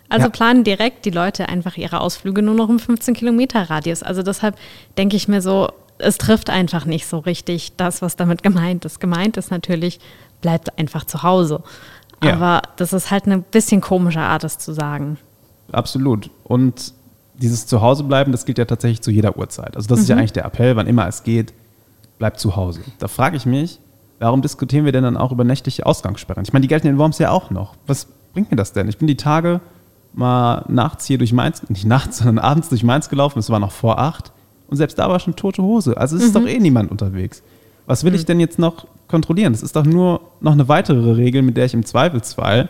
Also 0.09 0.25
ja. 0.25 0.29
planen 0.29 0.63
direkt 0.65 1.05
die 1.05 1.09
Leute 1.09 1.47
einfach 1.47 1.77
ihre 1.77 2.01
Ausflüge 2.01 2.41
nur 2.41 2.53
noch 2.53 2.69
im 2.69 2.79
15 2.79 3.13
Kilometer 3.13 3.69
Radius. 3.69 4.03
Also 4.03 4.23
deshalb 4.23 4.57
denke 4.97 5.15
ich 5.15 5.29
mir 5.29 5.41
so, 5.41 5.69
es 5.99 6.17
trifft 6.17 6.49
einfach 6.49 6.85
nicht 6.85 7.05
so 7.05 7.19
richtig 7.19 7.77
das, 7.77 8.01
was 8.01 8.17
damit 8.17 8.43
gemeint 8.43 8.83
ist. 8.83 8.99
Gemeint 8.99 9.37
ist 9.37 9.51
natürlich, 9.51 9.99
bleibt 10.41 10.77
einfach 10.77 11.05
zu 11.05 11.23
Hause. 11.23 11.63
Ja. 12.23 12.33
Aber 12.33 12.61
das 12.75 12.93
ist 12.93 13.11
halt 13.11 13.25
eine 13.25 13.39
bisschen 13.39 13.81
komische 13.81 14.19
Art, 14.19 14.43
das 14.43 14.57
zu 14.57 14.73
sagen. 14.73 15.17
Absolut. 15.71 16.29
Und 16.43 16.93
dieses 17.35 17.65
Zuhausebleiben, 17.65 18.31
das 18.31 18.45
gilt 18.45 18.57
ja 18.57 18.65
tatsächlich 18.65 19.01
zu 19.01 19.11
jeder 19.11 19.37
Uhrzeit. 19.37 19.75
Also 19.75 19.87
das 19.87 19.99
mhm. 19.99 20.01
ist 20.03 20.09
ja 20.09 20.15
mhm. 20.15 20.19
eigentlich 20.19 20.33
der 20.33 20.45
Appell, 20.45 20.75
wann 20.75 20.87
immer 20.87 21.07
es 21.07 21.23
geht, 21.23 21.53
bleibt 22.19 22.39
zu 22.39 22.55
Hause. 22.55 22.81
Da 22.99 23.07
frage 23.07 23.37
ich 23.37 23.45
mich, 23.45 23.79
warum 24.19 24.41
diskutieren 24.41 24.85
wir 24.85 24.91
denn 24.91 25.03
dann 25.03 25.17
auch 25.17 25.31
über 25.31 25.43
nächtliche 25.43 25.85
Ausgangssperren? 25.85 26.43
Ich 26.43 26.53
meine, 26.53 26.61
die 26.61 26.67
gelten 26.67 26.87
in 26.87 26.97
Worms 26.97 27.17
ja 27.17 27.31
auch 27.31 27.49
noch. 27.49 27.75
Was 27.87 28.07
bringt 28.33 28.51
mir 28.51 28.57
das 28.57 28.73
denn? 28.73 28.87
Ich 28.87 28.97
bin 28.97 29.07
die 29.07 29.17
Tage 29.17 29.61
mal 30.13 30.65
nachts 30.67 31.05
hier 31.05 31.17
durch 31.17 31.33
Mainz, 31.33 31.67
nicht 31.69 31.85
nachts, 31.85 32.17
sondern 32.19 32.39
abends 32.39 32.69
durch 32.69 32.83
Mainz 32.83 33.09
gelaufen, 33.09 33.39
es 33.39 33.49
war 33.49 33.59
noch 33.59 33.71
vor 33.71 33.99
acht. 33.99 34.31
Und 34.67 34.77
selbst 34.77 34.99
da 34.99 35.09
war 35.09 35.19
schon 35.19 35.35
tote 35.35 35.63
Hose. 35.63 35.97
Also 35.97 36.15
es 36.15 36.23
ist 36.23 36.35
mhm. 36.35 36.41
doch 36.41 36.47
eh 36.47 36.59
niemand 36.59 36.91
unterwegs. 36.91 37.43
Was 37.87 38.03
will 38.03 38.11
mhm. 38.11 38.17
ich 38.17 38.25
denn 38.25 38.39
jetzt 38.39 38.59
noch 38.59 38.87
kontrollieren? 39.11 39.53
Das 39.53 39.61
ist 39.61 39.75
doch 39.75 39.85
nur 39.85 40.21
noch 40.39 40.53
eine 40.53 40.67
weitere 40.67 41.11
Regel, 41.11 41.41
mit 41.41 41.57
der 41.57 41.65
ich 41.65 41.73
im 41.73 41.85
Zweifelsfall 41.85 42.69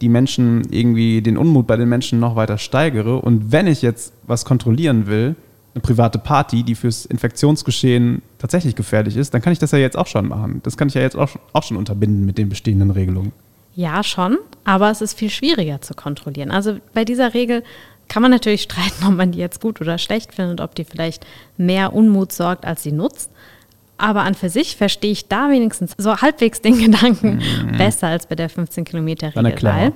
die 0.00 0.08
Menschen 0.08 0.66
irgendwie 0.70 1.22
den 1.22 1.36
Unmut 1.36 1.66
bei 1.66 1.76
den 1.76 1.88
Menschen 1.88 2.18
noch 2.18 2.36
weiter 2.36 2.58
steigere. 2.58 3.16
Und 3.16 3.52
wenn 3.52 3.66
ich 3.66 3.80
jetzt 3.82 4.12
was 4.26 4.44
kontrollieren 4.44 5.06
will, 5.06 5.36
eine 5.74 5.82
private 5.82 6.18
Party, 6.18 6.62
die 6.62 6.74
fürs 6.74 7.04
Infektionsgeschehen 7.06 8.22
tatsächlich 8.38 8.76
gefährlich 8.76 9.16
ist, 9.16 9.34
dann 9.34 9.42
kann 9.42 9.52
ich 9.52 9.58
das 9.58 9.72
ja 9.72 9.78
jetzt 9.78 9.96
auch 9.96 10.06
schon 10.06 10.28
machen. 10.28 10.60
Das 10.62 10.76
kann 10.76 10.88
ich 10.88 10.94
ja 10.94 11.02
jetzt 11.02 11.16
auch, 11.16 11.30
auch 11.52 11.62
schon 11.62 11.76
unterbinden 11.76 12.24
mit 12.24 12.38
den 12.38 12.48
bestehenden 12.48 12.90
Regelungen. 12.90 13.32
Ja, 13.74 14.04
schon, 14.04 14.38
aber 14.64 14.90
es 14.90 15.00
ist 15.00 15.18
viel 15.18 15.30
schwieriger 15.30 15.80
zu 15.80 15.94
kontrollieren. 15.94 16.52
Also 16.52 16.78
bei 16.92 17.04
dieser 17.04 17.34
Regel 17.34 17.64
kann 18.08 18.22
man 18.22 18.30
natürlich 18.30 18.62
streiten, 18.70 19.04
ob 19.06 19.14
man 19.14 19.32
die 19.32 19.38
jetzt 19.38 19.60
gut 19.60 19.80
oder 19.80 19.98
schlecht 19.98 20.34
findet, 20.34 20.60
ob 20.60 20.74
die 20.74 20.84
vielleicht 20.84 21.26
mehr 21.56 21.92
Unmut 21.92 22.32
sorgt, 22.32 22.64
als 22.64 22.82
sie 22.84 22.92
nutzt. 22.92 23.30
Aber 23.96 24.22
an 24.22 24.34
für 24.34 24.48
sich 24.48 24.76
verstehe 24.76 25.12
ich 25.12 25.28
da 25.28 25.50
wenigstens 25.50 25.94
so 25.96 26.16
halbwegs 26.16 26.60
den 26.60 26.78
Gedanken 26.92 27.36
mhm. 27.36 27.78
besser 27.78 28.08
als 28.08 28.26
bei 28.26 28.34
der 28.34 28.50
15-Kilometer-Regel. 28.50 29.92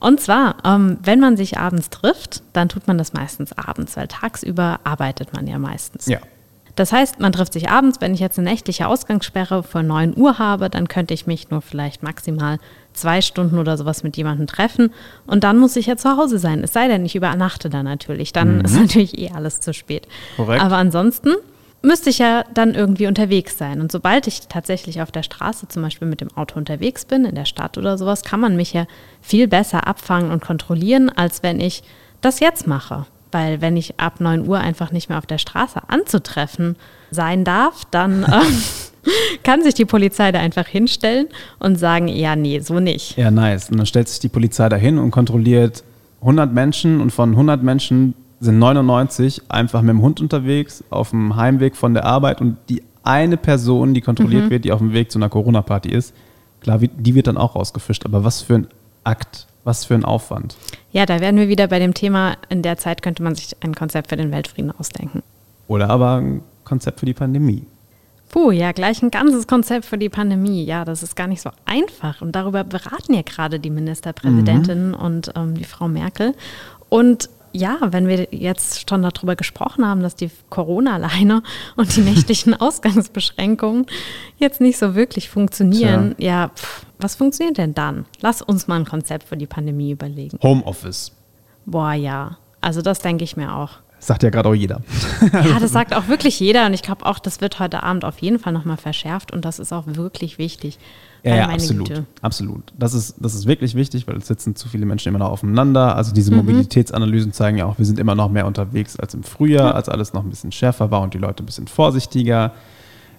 Und 0.00 0.20
zwar, 0.20 0.56
ähm, 0.64 0.98
wenn 1.02 1.20
man 1.20 1.36
sich 1.36 1.58
abends 1.58 1.88
trifft, 1.88 2.42
dann 2.52 2.68
tut 2.68 2.86
man 2.86 2.98
das 2.98 3.12
meistens 3.12 3.56
abends, 3.56 3.96
weil 3.96 4.08
tagsüber 4.08 4.80
arbeitet 4.84 5.32
man 5.32 5.46
ja 5.46 5.58
meistens. 5.58 6.06
Ja. 6.06 6.18
Das 6.76 6.92
heißt, 6.92 7.20
man 7.20 7.32
trifft 7.32 7.52
sich 7.52 7.70
abends. 7.70 8.00
Wenn 8.00 8.14
ich 8.14 8.20
jetzt 8.20 8.38
eine 8.38 8.50
nächtliche 8.50 8.88
Ausgangssperre 8.88 9.62
vor 9.62 9.82
9 9.82 10.14
Uhr 10.16 10.38
habe, 10.38 10.68
dann 10.68 10.88
könnte 10.88 11.14
ich 11.14 11.26
mich 11.26 11.50
nur 11.50 11.62
vielleicht 11.62 12.02
maximal 12.02 12.58
zwei 12.92 13.22
Stunden 13.22 13.58
oder 13.58 13.76
sowas 13.76 14.02
mit 14.02 14.16
jemandem 14.16 14.46
treffen 14.46 14.92
und 15.26 15.42
dann 15.42 15.58
muss 15.58 15.74
ich 15.76 15.86
ja 15.86 15.96
zu 15.96 16.16
Hause 16.16 16.38
sein. 16.38 16.62
Es 16.62 16.72
sei 16.72 16.86
denn, 16.88 17.04
ich 17.04 17.16
übernachte 17.16 17.70
da 17.70 17.82
natürlich. 17.82 18.32
Dann 18.32 18.58
mhm. 18.58 18.64
ist 18.64 18.74
natürlich 18.80 19.18
eh 19.18 19.30
alles 19.30 19.60
zu 19.60 19.72
spät. 19.72 20.06
Korrekt. 20.36 20.62
Aber 20.62 20.76
ansonsten 20.76 21.30
müsste 21.84 22.10
ich 22.10 22.18
ja 22.18 22.44
dann 22.54 22.74
irgendwie 22.74 23.06
unterwegs 23.06 23.58
sein. 23.58 23.80
Und 23.80 23.92
sobald 23.92 24.26
ich 24.26 24.48
tatsächlich 24.48 25.02
auf 25.02 25.12
der 25.12 25.22
Straße 25.22 25.68
zum 25.68 25.82
Beispiel 25.82 26.08
mit 26.08 26.20
dem 26.20 26.34
Auto 26.36 26.58
unterwegs 26.58 27.04
bin, 27.04 27.24
in 27.24 27.34
der 27.34 27.44
Stadt 27.44 27.78
oder 27.78 27.98
sowas, 27.98 28.22
kann 28.22 28.40
man 28.40 28.56
mich 28.56 28.72
ja 28.72 28.86
viel 29.20 29.46
besser 29.46 29.86
abfangen 29.86 30.30
und 30.30 30.42
kontrollieren, 30.42 31.10
als 31.10 31.42
wenn 31.42 31.60
ich 31.60 31.82
das 32.20 32.40
jetzt 32.40 32.66
mache. 32.66 33.06
Weil 33.30 33.60
wenn 33.60 33.76
ich 33.76 34.00
ab 34.00 34.20
9 34.20 34.48
Uhr 34.48 34.58
einfach 34.58 34.92
nicht 34.92 35.08
mehr 35.08 35.18
auf 35.18 35.26
der 35.26 35.38
Straße 35.38 35.80
anzutreffen 35.88 36.76
sein 37.10 37.44
darf, 37.44 37.84
dann 37.90 38.22
äh, 38.24 39.10
kann 39.42 39.62
sich 39.62 39.74
die 39.74 39.84
Polizei 39.84 40.32
da 40.32 40.38
einfach 40.38 40.66
hinstellen 40.66 41.28
und 41.58 41.76
sagen, 41.76 42.08
ja, 42.08 42.34
nee, 42.34 42.60
so 42.60 42.80
nicht. 42.80 43.18
Ja, 43.18 43.30
nice. 43.30 43.70
Und 43.70 43.76
dann 43.76 43.86
stellt 43.86 44.08
sich 44.08 44.20
die 44.20 44.28
Polizei 44.28 44.68
da 44.68 44.76
hin 44.76 44.98
und 44.98 45.10
kontrolliert 45.10 45.84
100 46.20 46.52
Menschen 46.52 47.00
und 47.00 47.10
von 47.10 47.30
100 47.30 47.62
Menschen 47.62 48.14
sind 48.44 48.58
99 48.58 49.42
einfach 49.48 49.82
mit 49.82 49.90
dem 49.90 50.02
Hund 50.02 50.20
unterwegs 50.20 50.84
auf 50.90 51.10
dem 51.10 51.36
Heimweg 51.36 51.76
von 51.76 51.94
der 51.94 52.04
Arbeit 52.04 52.40
und 52.40 52.56
die 52.68 52.82
eine 53.02 53.36
Person, 53.36 53.94
die 53.94 54.00
kontrolliert 54.00 54.46
mhm. 54.46 54.50
wird, 54.50 54.64
die 54.64 54.72
auf 54.72 54.78
dem 54.78 54.92
Weg 54.92 55.10
zu 55.10 55.18
einer 55.18 55.28
Corona-Party 55.28 55.90
ist, 55.90 56.14
klar, 56.60 56.78
die 56.78 57.14
wird 57.14 57.26
dann 57.26 57.36
auch 57.36 57.54
rausgefischt. 57.54 58.04
Aber 58.06 58.24
was 58.24 58.42
für 58.42 58.54
ein 58.54 58.66
Akt, 59.04 59.46
was 59.64 59.84
für 59.84 59.94
ein 59.94 60.04
Aufwand. 60.04 60.56
Ja, 60.92 61.06
da 61.06 61.20
werden 61.20 61.38
wir 61.38 61.48
wieder 61.48 61.68
bei 61.68 61.78
dem 61.78 61.94
Thema, 61.94 62.36
in 62.48 62.62
der 62.62 62.78
Zeit 62.78 63.02
könnte 63.02 63.22
man 63.22 63.34
sich 63.34 63.56
ein 63.60 63.74
Konzept 63.74 64.08
für 64.08 64.16
den 64.16 64.32
Weltfrieden 64.32 64.72
ausdenken. 64.78 65.22
Oder 65.68 65.90
aber 65.90 66.16
ein 66.16 66.42
Konzept 66.64 67.00
für 67.00 67.06
die 67.06 67.14
Pandemie. 67.14 67.66
Puh, 68.30 68.50
ja, 68.50 68.72
gleich 68.72 69.02
ein 69.02 69.10
ganzes 69.10 69.46
Konzept 69.46 69.84
für 69.84 69.98
die 69.98 70.08
Pandemie. 70.08 70.64
Ja, 70.64 70.84
das 70.84 71.02
ist 71.02 71.14
gar 71.14 71.26
nicht 71.26 71.40
so 71.40 71.50
einfach. 71.66 72.20
Und 72.20 72.32
darüber 72.32 72.64
beraten 72.64 73.14
ja 73.14 73.22
gerade 73.22 73.60
die 73.60 73.70
Ministerpräsidentin 73.70 74.88
mhm. 74.88 74.94
und 74.94 75.32
ähm, 75.36 75.54
die 75.54 75.64
Frau 75.64 75.88
Merkel. 75.88 76.34
Und 76.88 77.28
ja, 77.54 77.78
wenn 77.82 78.08
wir 78.08 78.28
jetzt 78.32 78.90
schon 78.90 79.02
darüber 79.02 79.36
gesprochen 79.36 79.86
haben, 79.86 80.02
dass 80.02 80.16
die 80.16 80.30
Corona-Leine 80.50 81.42
und 81.76 81.96
die 81.96 82.00
nächtlichen 82.00 82.52
Ausgangsbeschränkungen 82.60 83.86
jetzt 84.38 84.60
nicht 84.60 84.76
so 84.76 84.94
wirklich 84.94 85.30
funktionieren, 85.30 86.16
Tja. 86.18 86.26
ja, 86.26 86.48
pff, 86.48 86.84
was 86.98 87.14
funktioniert 87.14 87.58
denn 87.58 87.74
dann? 87.74 88.06
Lass 88.20 88.42
uns 88.42 88.66
mal 88.66 88.76
ein 88.76 88.84
Konzept 88.84 89.28
für 89.28 89.36
die 89.36 89.46
Pandemie 89.46 89.92
überlegen. 89.92 90.38
Homeoffice. 90.42 91.12
Boah, 91.64 91.92
ja. 91.92 92.38
Also 92.60 92.82
das 92.82 92.98
denke 92.98 93.24
ich 93.24 93.36
mir 93.36 93.54
auch. 93.54 93.70
Sagt 93.98 94.22
ja 94.22 94.30
gerade 94.30 94.48
auch 94.48 94.54
jeder. 94.54 94.80
Ja, 95.32 95.58
das 95.58 95.72
sagt 95.72 95.94
auch 95.94 96.08
wirklich 96.08 96.40
jeder 96.40 96.66
und 96.66 96.74
ich 96.74 96.82
glaube 96.82 97.06
auch, 97.06 97.18
das 97.18 97.40
wird 97.40 97.58
heute 97.60 97.82
Abend 97.82 98.04
auf 98.04 98.18
jeden 98.18 98.38
Fall 98.38 98.52
nochmal 98.52 98.76
verschärft 98.76 99.32
und 99.32 99.44
das 99.44 99.58
ist 99.58 99.72
auch 99.72 99.84
wirklich 99.86 100.38
wichtig. 100.38 100.78
Ja, 101.22 101.36
ja 101.36 101.48
absolut. 101.48 101.88
Güte. 101.88 102.04
Absolut. 102.20 102.72
Das 102.78 102.92
ist, 102.92 103.16
das 103.18 103.34
ist 103.34 103.46
wirklich 103.46 103.74
wichtig, 103.74 104.06
weil 104.06 104.16
es 104.16 104.26
sitzen 104.26 104.56
zu 104.56 104.68
viele 104.68 104.84
Menschen 104.84 105.08
immer 105.08 105.18
noch 105.18 105.30
aufeinander. 105.30 105.96
Also 105.96 106.12
diese 106.12 106.30
mhm. 106.30 106.38
Mobilitätsanalysen 106.38 107.32
zeigen 107.32 107.56
ja 107.56 107.64
auch, 107.64 107.78
wir 107.78 107.86
sind 107.86 107.98
immer 107.98 108.14
noch 108.14 108.30
mehr 108.30 108.46
unterwegs 108.46 108.98
als 108.98 109.14
im 109.14 109.22
Frühjahr, 109.22 109.70
mhm. 109.70 109.76
als 109.76 109.88
alles 109.88 110.12
noch 110.12 110.22
ein 110.22 110.30
bisschen 110.30 110.52
schärfer 110.52 110.90
war 110.90 111.00
und 111.00 111.14
die 111.14 111.18
Leute 111.18 111.42
ein 111.42 111.46
bisschen 111.46 111.66
vorsichtiger. 111.66 112.52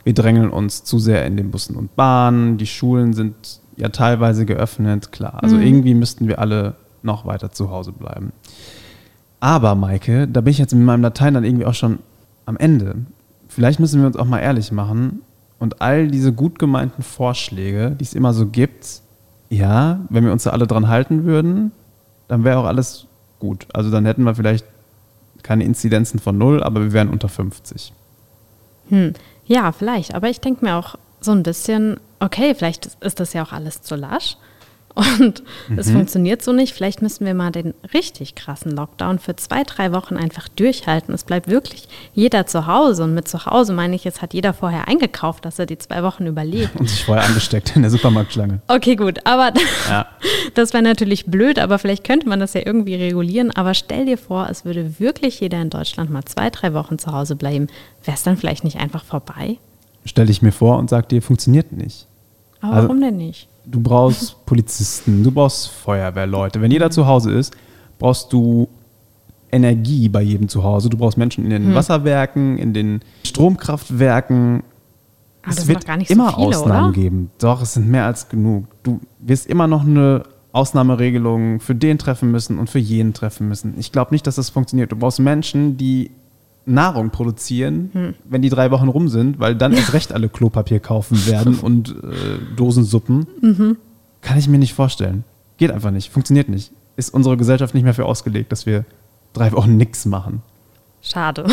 Wir 0.03 0.13
drängeln 0.13 0.51
uns 0.51 0.83
zu 0.83 0.99
sehr 0.99 1.25
in 1.25 1.35
den 1.35 1.49
Bussen 1.49 1.75
und 1.75 1.95
Bahnen. 1.95 2.57
Die 2.57 2.67
Schulen 2.67 3.13
sind 3.13 3.59
ja 3.75 3.89
teilweise 3.89 4.45
geöffnet, 4.45 5.11
klar. 5.11 5.39
Also 5.41 5.55
mhm. 5.55 5.63
irgendwie 5.63 5.95
müssten 5.95 6.27
wir 6.27 6.37
alle 6.37 6.75
noch 7.01 7.25
weiter 7.25 7.51
zu 7.51 7.71
Hause 7.71 7.91
bleiben. 7.91 8.31
Aber, 9.45 9.75
Maike, 9.75 10.27
da 10.27 10.41
bin 10.41 10.49
ich 10.49 10.57
jetzt 10.57 10.73
mit 10.73 10.83
meinem 10.83 11.03
Latein 11.03 11.35
dann 11.35 11.43
irgendwie 11.43 11.67
auch 11.67 11.75
schon 11.75 11.99
am 12.47 12.57
Ende. 12.57 12.95
Vielleicht 13.47 13.79
müssen 13.79 14.01
wir 14.01 14.07
uns 14.07 14.17
auch 14.17 14.25
mal 14.25 14.39
ehrlich 14.39 14.71
machen 14.71 15.21
und 15.59 15.83
all 15.83 16.07
diese 16.07 16.33
gut 16.33 16.57
gemeinten 16.57 17.03
Vorschläge, 17.03 17.91
die 17.91 18.03
es 18.03 18.15
immer 18.15 18.33
so 18.33 18.47
gibt, 18.47 19.01
ja, 19.49 19.99
wenn 20.09 20.25
wir 20.25 20.31
uns 20.31 20.45
da 20.45 20.49
alle 20.49 20.65
dran 20.65 20.87
halten 20.87 21.25
würden, 21.25 21.73
dann 22.27 22.43
wäre 22.43 22.57
auch 22.57 22.65
alles 22.65 23.05
gut. 23.37 23.67
Also 23.71 23.91
dann 23.91 24.03
hätten 24.07 24.23
wir 24.23 24.33
vielleicht 24.33 24.65
keine 25.43 25.63
Inzidenzen 25.63 26.19
von 26.19 26.39
null, 26.39 26.63
aber 26.63 26.81
wir 26.81 26.91
wären 26.91 27.09
unter 27.09 27.29
50. 27.29 27.93
Hm. 28.89 29.13
Ja, 29.45 29.71
vielleicht. 29.73 30.15
Aber 30.15 30.27
ich 30.27 30.41
denke 30.41 30.65
mir 30.65 30.73
auch 30.73 30.95
so 31.21 31.33
ein 31.33 31.43
bisschen, 31.43 31.97
okay, 32.19 32.55
vielleicht 32.55 32.97
ist 33.01 33.19
das 33.19 33.33
ja 33.33 33.43
auch 33.43 33.51
alles 33.51 33.83
zu 33.83 33.95
lasch. 33.95 34.37
Und 34.95 35.43
es 35.75 35.87
Mhm. 35.87 35.93
funktioniert 35.93 36.41
so 36.41 36.53
nicht. 36.53 36.73
Vielleicht 36.73 37.01
müssen 37.01 37.25
wir 37.25 37.33
mal 37.33 37.51
den 37.51 37.73
richtig 37.93 38.33
krassen 38.35 38.71
Lockdown 38.71 39.19
für 39.19 39.35
zwei, 39.35 39.63
drei 39.63 39.91
Wochen 39.91 40.15
einfach 40.15 40.47
durchhalten. 40.47 41.13
Es 41.13 41.25
bleibt 41.25 41.49
wirklich 41.49 41.89
jeder 42.13 42.47
zu 42.47 42.65
Hause. 42.65 43.03
Und 43.03 43.13
mit 43.13 43.27
zu 43.27 43.45
Hause 43.45 43.73
meine 43.73 43.93
ich, 43.95 44.05
jetzt 44.05 44.21
hat 44.21 44.33
jeder 44.33 44.53
vorher 44.53 44.87
eingekauft, 44.87 45.43
dass 45.43 45.59
er 45.59 45.65
die 45.65 45.77
zwei 45.77 46.01
Wochen 46.01 46.25
überlebt. 46.27 46.75
Und 46.79 46.89
sich 46.89 47.03
vorher 47.03 47.25
angesteckt 47.25 47.75
in 47.75 47.81
der 47.81 47.91
Supermarktschlange. 47.91 48.61
Okay, 48.69 48.95
gut. 48.95 49.19
Aber 49.25 49.51
Ja. 49.89 50.07
das 50.53 50.71
wäre 50.71 50.83
natürlich 50.83 51.25
blöd, 51.25 51.59
aber 51.59 51.77
vielleicht 51.77 52.05
könnte 52.05 52.29
man 52.29 52.39
das 52.39 52.53
ja 52.53 52.61
irgendwie 52.65 52.95
regulieren. 52.95 53.51
Aber 53.51 53.73
stell 53.73 54.05
dir 54.05 54.17
vor, 54.17 54.47
es 54.49 54.63
würde 54.63 54.97
wirklich 54.99 55.41
jeder 55.41 55.61
in 55.61 55.69
Deutschland 55.69 56.09
mal 56.09 56.23
zwei, 56.23 56.49
drei 56.49 56.73
Wochen 56.73 56.97
zu 56.99 57.11
Hause 57.11 57.35
bleiben. 57.35 57.67
Wäre 58.05 58.15
es 58.15 58.23
dann 58.23 58.37
vielleicht 58.37 58.63
nicht 58.63 58.77
einfach 58.79 59.03
vorbei? 59.03 59.57
Stell 60.05 60.27
dich 60.27 60.41
mir 60.41 60.53
vor 60.53 60.77
und 60.77 60.89
sag 60.89 61.09
dir, 61.09 61.21
funktioniert 61.21 61.73
nicht. 61.73 62.07
Aber 62.61 62.73
Also- 62.75 62.87
warum 62.87 63.01
denn 63.01 63.17
nicht? 63.17 63.49
Du 63.67 63.79
brauchst 63.79 64.45
Polizisten, 64.45 65.23
du 65.23 65.31
brauchst 65.31 65.69
Feuerwehrleute. 65.69 66.61
Wenn 66.61 66.71
jeder 66.71 66.91
zu 66.91 67.07
Hause 67.07 67.31
ist, 67.31 67.55
brauchst 67.97 68.31
du 68.31 68.67
Energie 69.51 70.09
bei 70.09 70.21
jedem 70.21 70.49
zu 70.49 70.63
Hause. 70.63 70.89
Du 70.89 70.97
brauchst 70.97 71.17
Menschen 71.17 71.45
in 71.45 71.49
den 71.49 71.73
Wasserwerken, 71.73 72.57
in 72.57 72.73
den 72.73 73.01
Stromkraftwerken. 73.23 74.63
Ah, 75.41 75.49
das 75.49 75.59
es 75.59 75.67
wird 75.67 75.85
gar 75.85 75.97
nicht 75.97 76.09
so 76.09 76.13
immer 76.13 76.33
viele, 76.33 76.47
Ausnahmen 76.47 76.89
oder? 76.89 76.93
geben. 76.93 77.31
Doch, 77.39 77.61
es 77.61 77.73
sind 77.73 77.87
mehr 77.87 78.05
als 78.05 78.29
genug. 78.29 78.65
Du 78.83 78.99
wirst 79.19 79.47
immer 79.47 79.67
noch 79.67 79.85
eine 79.85 80.23
Ausnahmeregelung 80.51 81.59
für 81.59 81.75
den 81.75 81.97
treffen 81.97 82.31
müssen 82.31 82.59
und 82.59 82.69
für 82.69 82.79
jenen 82.79 83.13
treffen 83.13 83.47
müssen. 83.47 83.75
Ich 83.77 83.91
glaube 83.91 84.13
nicht, 84.13 84.25
dass 84.27 84.35
das 84.35 84.49
funktioniert. 84.49 84.91
Du 84.91 84.95
brauchst 84.95 85.19
Menschen, 85.19 85.77
die 85.77 86.11
Nahrung 86.65 87.11
produzieren, 87.11 87.89
Hm. 87.93 88.13
wenn 88.25 88.41
die 88.41 88.49
drei 88.49 88.71
Wochen 88.71 88.87
rum 88.87 89.07
sind, 89.07 89.39
weil 89.39 89.55
dann 89.55 89.73
erst 89.73 89.93
recht 89.93 90.11
alle 90.13 90.29
Klopapier 90.29 90.79
kaufen 90.79 91.25
werden 91.27 91.59
und 91.59 91.89
äh, 91.89 92.55
Dosensuppen. 92.55 93.27
Mhm. 93.41 93.77
Kann 94.21 94.37
ich 94.39 94.47
mir 94.47 94.57
nicht 94.57 94.73
vorstellen. 94.73 95.23
Geht 95.57 95.71
einfach 95.71 95.91
nicht. 95.91 96.11
Funktioniert 96.11 96.49
nicht. 96.49 96.71
Ist 96.97 97.13
unsere 97.13 97.37
Gesellschaft 97.37 97.73
nicht 97.75 97.83
mehr 97.83 97.93
für 97.93 98.05
ausgelegt, 98.05 98.51
dass 98.51 98.65
wir 98.65 98.85
drei 99.33 99.51
Wochen 99.51 99.77
nichts 99.77 100.05
machen. 100.05 100.41
Schade. 101.01 101.45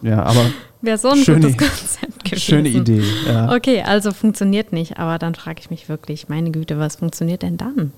Ja, 0.00 0.22
aber 0.22 0.46
Wäre 0.80 0.96
so 0.96 1.10
ein 1.10 1.18
Schöne- 1.18 1.52
gutes 1.52 1.58
Konzept 1.58 2.24
gewesen. 2.24 2.40
schöne 2.40 2.68
Idee. 2.70 3.02
Ja. 3.26 3.54
Okay, 3.54 3.82
also 3.82 4.12
funktioniert 4.12 4.72
nicht. 4.72 4.98
Aber 4.98 5.18
dann 5.18 5.34
frage 5.34 5.60
ich 5.60 5.68
mich 5.68 5.90
wirklich, 5.90 6.30
meine 6.30 6.50
Güte, 6.50 6.78
was 6.78 6.96
funktioniert 6.96 7.42
denn 7.42 7.58
dann? 7.58 7.92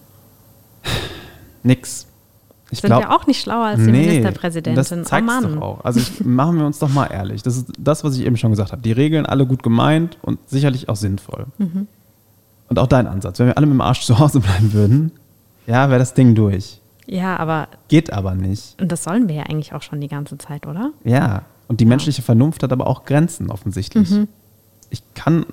Nix. 1.62 2.07
Ich 2.70 2.80
Sind 2.80 2.90
wir 2.90 3.10
auch 3.10 3.26
nicht 3.26 3.40
schlauer 3.40 3.66
als 3.66 3.82
die 3.82 3.90
Ministerpräsidentin? 3.90 4.76
Das 4.76 4.92
oh 4.92 5.02
zeigt 5.02 5.26
Mann. 5.26 5.54
doch 5.54 5.62
auch. 5.62 5.84
Also 5.84 6.00
ich, 6.00 6.20
machen 6.24 6.58
wir 6.58 6.66
uns 6.66 6.78
doch 6.78 6.90
mal 6.90 7.06
ehrlich. 7.06 7.42
Das 7.42 7.56
ist 7.56 7.72
das, 7.78 8.04
was 8.04 8.16
ich 8.16 8.26
eben 8.26 8.36
schon 8.36 8.50
gesagt 8.50 8.72
habe. 8.72 8.82
Die 8.82 8.92
Regeln 8.92 9.24
alle 9.24 9.46
gut 9.46 9.62
gemeint 9.62 10.18
und 10.20 10.38
sicherlich 10.48 10.88
auch 10.88 10.96
sinnvoll. 10.96 11.46
Mhm. 11.56 11.86
Und 12.68 12.78
auch 12.78 12.86
dein 12.86 13.06
Ansatz. 13.06 13.38
Wenn 13.38 13.46
wir 13.46 13.56
alle 13.56 13.66
mit 13.66 13.74
dem 13.74 13.80
Arsch 13.80 14.02
zu 14.02 14.18
Hause 14.18 14.40
bleiben 14.40 14.72
würden, 14.74 15.12
ja, 15.66 15.88
wäre 15.88 15.98
das 15.98 16.12
Ding 16.12 16.34
durch. 16.34 16.80
Ja, 17.06 17.38
aber 17.38 17.68
Geht 17.88 18.12
aber 18.12 18.34
nicht. 18.34 18.80
und 18.80 18.92
das 18.92 19.02
sollen 19.02 19.28
wir 19.28 19.36
ja 19.36 19.42
eigentlich 19.44 19.72
auch 19.72 19.80
schon 19.80 20.00
die 20.00 20.08
ganze 20.08 20.36
Zeit, 20.36 20.66
oder? 20.66 20.90
Ja. 21.04 21.42
Und 21.68 21.80
die 21.80 21.86
menschliche 21.86 22.20
Vernunft 22.20 22.62
hat 22.62 22.72
aber 22.72 22.86
auch 22.86 23.04
Grenzen 23.04 23.50
offensichtlich. 23.50 24.10
Mhm. 24.10 24.28
Ich 24.90 25.02
kann 25.14 25.46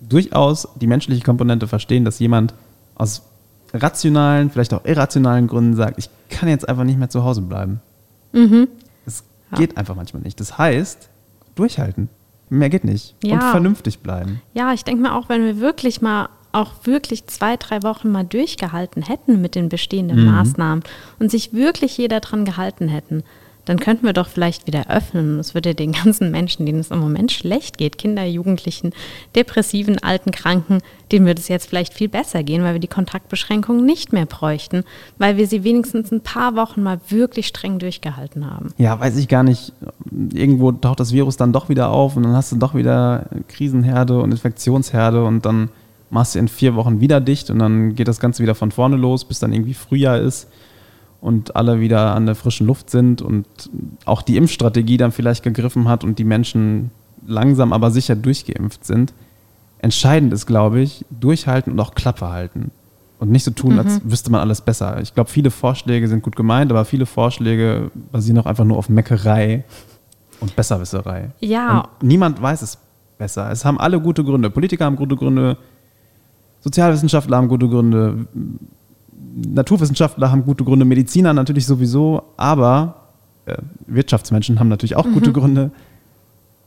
durchaus 0.00 0.68
die 0.76 0.86
menschliche 0.86 1.22
Komponente 1.22 1.68
verstehen, 1.68 2.04
dass 2.04 2.18
jemand 2.18 2.54
aus 2.94 3.22
rationalen, 3.74 4.50
vielleicht 4.50 4.72
auch 4.72 4.84
irrationalen 4.84 5.46
Gründen 5.48 5.74
sagt, 5.76 5.98
ich 5.98 6.08
kann 6.30 6.48
jetzt 6.48 6.68
einfach 6.68 6.84
nicht 6.84 6.98
mehr 6.98 7.10
zu 7.10 7.24
Hause 7.24 7.42
bleiben. 7.42 7.80
Es 9.06 9.24
Ja. 9.50 9.58
geht 9.58 9.76
einfach 9.76 9.94
manchmal 9.94 10.22
nicht. 10.22 10.40
Das 10.40 10.56
heißt, 10.58 11.08
durchhalten. 11.54 12.08
Mehr 12.48 12.70
geht 12.70 12.84
nicht. 12.84 13.14
Und 13.24 13.30
Ja. 13.30 13.50
vernünftig 13.50 14.00
bleiben. 14.00 14.40
Ja, 14.54 14.72
ich 14.72 14.84
denke 14.84 15.02
mir 15.02 15.14
auch, 15.14 15.28
wenn 15.28 15.44
wir 15.44 15.60
wirklich 15.60 16.00
mal 16.00 16.28
auch 16.52 16.72
wirklich 16.84 17.26
zwei, 17.26 17.56
drei 17.56 17.82
Wochen 17.82 18.12
mal 18.12 18.24
durchgehalten 18.24 19.02
hätten 19.02 19.40
mit 19.40 19.56
den 19.56 19.68
bestehenden 19.68 20.20
Mhm. 20.20 20.30
Maßnahmen 20.30 20.84
und 21.18 21.30
sich 21.30 21.52
wirklich 21.52 21.98
jeder 21.98 22.20
dran 22.20 22.44
gehalten 22.44 22.86
hätten, 22.88 23.24
dann 23.64 23.78
könnten 23.78 24.04
wir 24.04 24.12
doch 24.12 24.28
vielleicht 24.28 24.66
wieder 24.66 24.90
öffnen. 24.90 25.38
Es 25.38 25.54
würde 25.54 25.74
den 25.74 25.92
ganzen 25.92 26.30
Menschen, 26.30 26.66
denen 26.66 26.80
es 26.80 26.90
im 26.90 26.98
Moment 26.98 27.32
schlecht 27.32 27.78
geht, 27.78 27.98
Kinder, 27.98 28.24
Jugendlichen, 28.24 28.92
Depressiven, 29.34 29.98
Alten, 30.02 30.30
Kranken, 30.30 30.80
denen 31.12 31.26
würde 31.26 31.40
es 31.40 31.48
jetzt 31.48 31.68
vielleicht 31.68 31.94
viel 31.94 32.08
besser 32.08 32.42
gehen, 32.42 32.62
weil 32.62 32.74
wir 32.74 32.80
die 32.80 32.88
Kontaktbeschränkungen 32.88 33.84
nicht 33.84 34.12
mehr 34.12 34.26
bräuchten, 34.26 34.84
weil 35.18 35.36
wir 35.36 35.46
sie 35.46 35.64
wenigstens 35.64 36.10
ein 36.12 36.20
paar 36.20 36.56
Wochen 36.56 36.82
mal 36.82 37.00
wirklich 37.08 37.46
streng 37.46 37.78
durchgehalten 37.78 38.50
haben. 38.50 38.72
Ja, 38.78 38.98
weiß 38.98 39.16
ich 39.16 39.28
gar 39.28 39.42
nicht. 39.42 39.72
Irgendwo 40.32 40.72
taucht 40.72 41.00
das 41.00 41.12
Virus 41.12 41.36
dann 41.36 41.52
doch 41.52 41.68
wieder 41.68 41.90
auf 41.90 42.16
und 42.16 42.24
dann 42.24 42.34
hast 42.34 42.52
du 42.52 42.56
doch 42.56 42.74
wieder 42.74 43.26
Krisenherde 43.48 44.20
und 44.20 44.32
Infektionsherde 44.32 45.24
und 45.24 45.44
dann 45.46 45.70
machst 46.10 46.34
du 46.34 46.38
in 46.38 46.48
vier 46.48 46.76
Wochen 46.76 47.00
wieder 47.00 47.20
dicht 47.20 47.50
und 47.50 47.58
dann 47.58 47.94
geht 47.94 48.08
das 48.08 48.20
Ganze 48.20 48.42
wieder 48.42 48.54
von 48.54 48.70
vorne 48.70 48.96
los, 48.96 49.24
bis 49.24 49.38
dann 49.38 49.52
irgendwie 49.52 49.74
Frühjahr 49.74 50.18
ist 50.18 50.48
und 51.24 51.56
alle 51.56 51.80
wieder 51.80 52.14
an 52.14 52.26
der 52.26 52.34
frischen 52.34 52.66
Luft 52.66 52.90
sind 52.90 53.22
und 53.22 53.46
auch 54.04 54.20
die 54.20 54.36
Impfstrategie 54.36 54.98
dann 54.98 55.10
vielleicht 55.10 55.42
gegriffen 55.42 55.88
hat 55.88 56.04
und 56.04 56.18
die 56.18 56.24
Menschen 56.24 56.90
langsam 57.26 57.72
aber 57.72 57.90
sicher 57.90 58.14
durchgeimpft 58.14 58.84
sind. 58.84 59.14
Entscheidend 59.78 60.34
ist, 60.34 60.44
glaube 60.44 60.80
ich, 60.80 61.06
durchhalten 61.08 61.72
und 61.72 61.80
auch 61.80 61.94
Klappe 61.94 62.28
halten. 62.28 62.72
Und 63.18 63.30
nicht 63.30 63.44
so 63.44 63.52
tun, 63.52 63.78
als 63.78 64.02
wüsste 64.04 64.30
man 64.30 64.42
alles 64.42 64.60
besser. 64.60 65.00
Ich 65.00 65.14
glaube, 65.14 65.30
viele 65.30 65.50
Vorschläge 65.50 66.08
sind 66.08 66.22
gut 66.22 66.36
gemeint, 66.36 66.70
aber 66.70 66.84
viele 66.84 67.06
Vorschläge 67.06 67.90
basieren 68.12 68.38
auch 68.38 68.46
einfach 68.46 68.66
nur 68.66 68.76
auf 68.76 68.90
Meckerei 68.90 69.64
und 70.40 70.54
Besserwisserei. 70.54 71.30
Ja. 71.40 71.88
Und 72.00 72.06
niemand 72.06 72.42
weiß 72.42 72.60
es 72.60 72.76
besser. 73.16 73.50
Es 73.50 73.64
haben 73.64 73.80
alle 73.80 73.98
gute 73.98 74.24
Gründe. 74.24 74.50
Politiker 74.50 74.84
haben 74.84 74.96
gute 74.96 75.16
Gründe, 75.16 75.56
Sozialwissenschaftler 76.60 77.38
haben 77.38 77.48
gute 77.48 77.66
Gründe, 77.66 78.26
Naturwissenschaftler 79.36 80.30
haben 80.30 80.44
gute 80.44 80.64
Gründe, 80.64 80.84
Mediziner 80.84 81.32
natürlich 81.32 81.66
sowieso, 81.66 82.22
aber 82.36 83.08
äh, 83.46 83.56
Wirtschaftsmenschen 83.86 84.60
haben 84.60 84.68
natürlich 84.68 84.96
auch 84.96 85.04
gute 85.04 85.32
Gründe. 85.32 85.70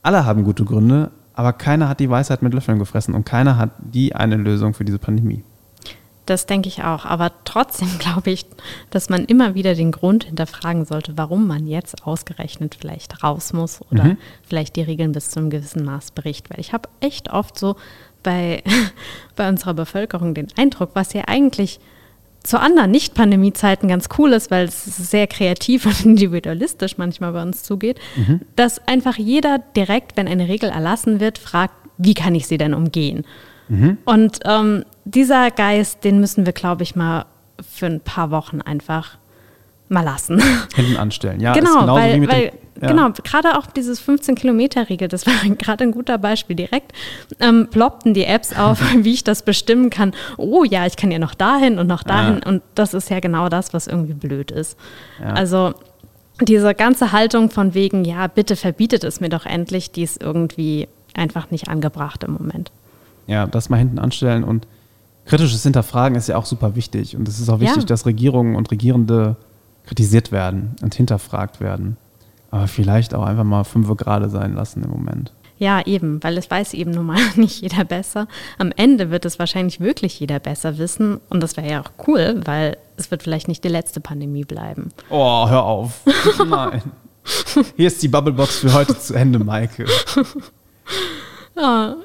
Alle 0.02 0.24
haben 0.26 0.44
gute 0.44 0.64
Gründe, 0.64 1.10
aber 1.34 1.52
keiner 1.52 1.88
hat 1.88 2.00
die 2.00 2.10
Weisheit 2.10 2.42
mit 2.42 2.52
Löffeln 2.54 2.78
gefressen 2.78 3.14
und 3.14 3.24
keiner 3.24 3.56
hat 3.56 3.70
die 3.80 4.14
eine 4.14 4.36
Lösung 4.36 4.74
für 4.74 4.84
diese 4.84 4.98
Pandemie. 4.98 5.42
Das 6.26 6.44
denke 6.44 6.68
ich 6.68 6.84
auch. 6.84 7.06
Aber 7.06 7.32
trotzdem 7.44 7.88
glaube 7.98 8.30
ich, 8.30 8.44
dass 8.90 9.08
man 9.08 9.24
immer 9.24 9.54
wieder 9.54 9.74
den 9.74 9.90
Grund 9.92 10.24
hinterfragen 10.24 10.84
sollte, 10.84 11.16
warum 11.16 11.46
man 11.46 11.66
jetzt 11.66 12.06
ausgerechnet 12.06 12.76
vielleicht 12.78 13.22
raus 13.24 13.54
muss 13.54 13.80
oder 13.90 14.04
Mhm. 14.04 14.16
vielleicht 14.46 14.76
die 14.76 14.82
Regeln 14.82 15.12
bis 15.12 15.30
zu 15.30 15.40
einem 15.40 15.48
gewissen 15.48 15.84
Maß 15.86 16.10
bricht. 16.10 16.50
Weil 16.50 16.60
ich 16.60 16.74
habe 16.74 16.88
echt 17.00 17.32
oft 17.32 17.58
so 17.58 17.76
bei, 18.22 18.62
bei 19.36 19.48
unserer 19.48 19.72
Bevölkerung 19.72 20.34
den 20.34 20.48
Eindruck, 20.58 20.90
was 20.92 21.14
ja 21.14 21.22
eigentlich 21.26 21.80
zu 22.48 22.60
anderen 22.60 22.90
Nicht-Pandemie-Zeiten 22.90 23.88
ganz 23.88 24.08
cool 24.18 24.32
ist, 24.32 24.50
weil 24.50 24.66
es 24.66 24.84
sehr 24.84 25.26
kreativ 25.26 25.86
und 25.86 26.00
individualistisch 26.04 26.98
manchmal 26.98 27.32
bei 27.32 27.42
uns 27.42 27.62
zugeht, 27.62 28.00
dass 28.56 28.86
einfach 28.88 29.16
jeder 29.16 29.58
direkt, 29.76 30.16
wenn 30.16 30.28
eine 30.28 30.48
Regel 30.48 30.70
erlassen 30.70 31.20
wird, 31.20 31.38
fragt, 31.38 31.74
wie 31.98 32.14
kann 32.14 32.34
ich 32.34 32.46
sie 32.46 32.58
denn 32.58 32.74
umgehen? 32.74 33.24
Und 34.06 34.40
ähm, 34.46 34.84
dieser 35.04 35.50
Geist, 35.50 36.04
den 36.04 36.20
müssen 36.20 36.46
wir, 36.46 36.54
glaube 36.54 36.82
ich, 36.82 36.96
mal 36.96 37.26
für 37.60 37.86
ein 37.86 38.00
paar 38.00 38.30
Wochen 38.30 38.62
einfach 38.62 39.18
mal 39.88 40.02
lassen. 40.02 40.42
Hinten 40.74 40.96
anstellen. 40.96 41.40
Ja, 41.40 41.52
genau, 41.52 41.86
weil, 41.86 42.26
weil 42.28 42.52
ja. 42.80 42.88
genau, 42.88 43.10
gerade 43.24 43.58
auch 43.58 43.66
dieses 43.66 44.00
15-Kilometer-Riegel, 44.02 45.08
das 45.08 45.26
war 45.26 45.34
gerade 45.58 45.84
ein 45.84 45.92
guter 45.92 46.18
Beispiel. 46.18 46.56
Direkt 46.56 46.92
ähm, 47.40 47.68
ploppten 47.70 48.14
die 48.14 48.24
Apps 48.24 48.56
auf, 48.56 48.80
wie 48.96 49.12
ich 49.12 49.24
das 49.24 49.42
bestimmen 49.42 49.90
kann. 49.90 50.12
Oh 50.36 50.64
ja, 50.64 50.86
ich 50.86 50.96
kann 50.96 51.10
ja 51.10 51.18
noch 51.18 51.34
dahin 51.34 51.78
und 51.78 51.86
noch 51.86 52.02
dahin. 52.02 52.42
Und 52.42 52.62
das 52.74 52.94
ist 52.94 53.10
ja 53.10 53.20
genau 53.20 53.48
das, 53.48 53.72
was 53.74 53.86
irgendwie 53.86 54.14
blöd 54.14 54.50
ist. 54.50 54.78
Ja. 55.20 55.34
Also 55.34 55.74
diese 56.40 56.74
ganze 56.74 57.12
Haltung 57.12 57.50
von 57.50 57.74
wegen, 57.74 58.04
ja, 58.04 58.26
bitte 58.26 58.56
verbietet 58.56 59.04
es 59.04 59.20
mir 59.20 59.28
doch 59.28 59.44
endlich, 59.46 59.90
die 59.90 60.02
ist 60.02 60.22
irgendwie 60.22 60.88
einfach 61.14 61.50
nicht 61.50 61.68
angebracht 61.68 62.22
im 62.24 62.32
Moment. 62.32 62.70
Ja, 63.26 63.46
das 63.46 63.68
mal 63.68 63.76
hinten 63.76 63.98
anstellen 63.98 64.44
und 64.44 64.66
kritisches 65.26 65.62
Hinterfragen 65.62 66.16
ist 66.16 66.28
ja 66.28 66.36
auch 66.36 66.46
super 66.46 66.74
wichtig. 66.76 67.16
Und 67.16 67.28
es 67.28 67.40
ist 67.40 67.48
auch 67.48 67.60
wichtig, 67.60 67.82
Ja. 67.82 67.86
dass 67.86 68.06
Regierungen 68.06 68.56
und 68.56 68.70
Regierende 68.70 69.36
kritisiert 69.84 70.32
werden 70.32 70.76
und 70.82 70.94
hinterfragt 70.94 71.60
werden. 71.60 71.96
Aber 72.50 72.66
vielleicht 72.66 73.14
auch 73.14 73.24
einfach 73.24 73.44
mal 73.44 73.64
fünf 73.64 73.94
gerade 73.96 74.28
sein 74.28 74.54
lassen 74.54 74.82
im 74.82 74.90
Moment. 74.90 75.32
Ja, 75.58 75.84
eben, 75.84 76.22
weil 76.22 76.38
es 76.38 76.50
weiß 76.50 76.74
eben 76.74 76.92
nun 76.92 77.06
mal 77.06 77.20
nicht 77.36 77.60
jeder 77.62 77.84
besser. 77.84 78.28
Am 78.58 78.72
Ende 78.76 79.10
wird 79.10 79.24
es 79.24 79.38
wahrscheinlich 79.38 79.80
wirklich 79.80 80.18
jeder 80.20 80.38
besser 80.38 80.78
wissen 80.78 81.20
und 81.28 81.42
das 81.42 81.56
wäre 81.56 81.68
ja 81.68 81.80
auch 81.80 82.06
cool, 82.06 82.40
weil 82.44 82.76
es 82.96 83.10
wird 83.10 83.22
vielleicht 83.22 83.48
nicht 83.48 83.64
die 83.64 83.68
letzte 83.68 84.00
Pandemie 84.00 84.44
bleiben. 84.44 84.90
Oh, 85.10 85.48
hör 85.48 85.64
auf. 85.64 86.00
Nein. 86.48 86.82
Hier 87.76 87.88
ist 87.88 88.02
die 88.02 88.08
Bubblebox 88.08 88.60
für 88.60 88.72
heute 88.72 88.98
zu 88.98 89.14
Ende, 89.14 89.38
Maike. 89.38 89.84
Ja, 91.56 91.96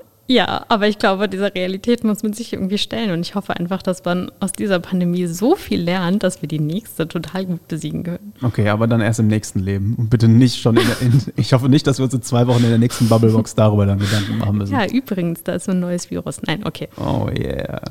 aber 0.69 0.87
ich 0.87 0.99
glaube, 0.99 1.27
dieser 1.27 1.53
Realität 1.53 2.03
muss 2.03 2.23
man 2.23 2.33
sich 2.33 2.53
irgendwie 2.53 2.77
stellen. 2.77 3.11
Und 3.11 3.21
ich 3.21 3.35
hoffe 3.35 3.55
einfach, 3.55 3.81
dass 3.81 4.03
man 4.05 4.31
aus 4.39 4.53
dieser 4.53 4.79
Pandemie 4.79 5.25
so 5.27 5.55
viel 5.55 5.81
lernt, 5.81 6.23
dass 6.23 6.41
wir 6.41 6.47
die 6.47 6.59
nächste 6.59 7.07
total 7.07 7.45
gut 7.45 7.67
besiegen 7.67 8.03
können. 8.03 8.33
Okay, 8.41 8.69
aber 8.69 8.87
dann 8.87 9.01
erst 9.01 9.19
im 9.19 9.27
nächsten 9.27 9.59
Leben. 9.59 9.95
Und 9.95 10.09
bitte 10.09 10.27
nicht 10.27 10.61
schon 10.61 10.77
in, 10.77 10.87
in 11.01 11.21
Ich 11.35 11.53
hoffe 11.53 11.67
nicht, 11.67 11.85
dass 11.87 11.99
wir 11.99 12.05
uns 12.05 12.13
in 12.13 12.21
zwei 12.21 12.47
Wochen 12.47 12.63
in 12.63 12.69
der 12.69 12.77
nächsten 12.77 13.09
Bubblebox 13.09 13.55
darüber 13.55 13.85
dann 13.85 13.99
Gedanken 13.99 14.37
machen 14.37 14.57
müssen. 14.57 14.73
Ja, 14.73 14.85
übrigens, 14.85 15.43
da 15.43 15.53
ist 15.53 15.65
so 15.65 15.71
ein 15.71 15.79
neues 15.79 16.09
Virus. 16.09 16.41
Nein, 16.43 16.65
okay. 16.65 16.87
Oh 16.97 17.27
yeah. 17.29 17.81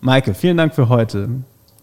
Maike, 0.00 0.34
vielen 0.34 0.56
Dank 0.56 0.74
für 0.74 0.88
heute. 0.88 1.28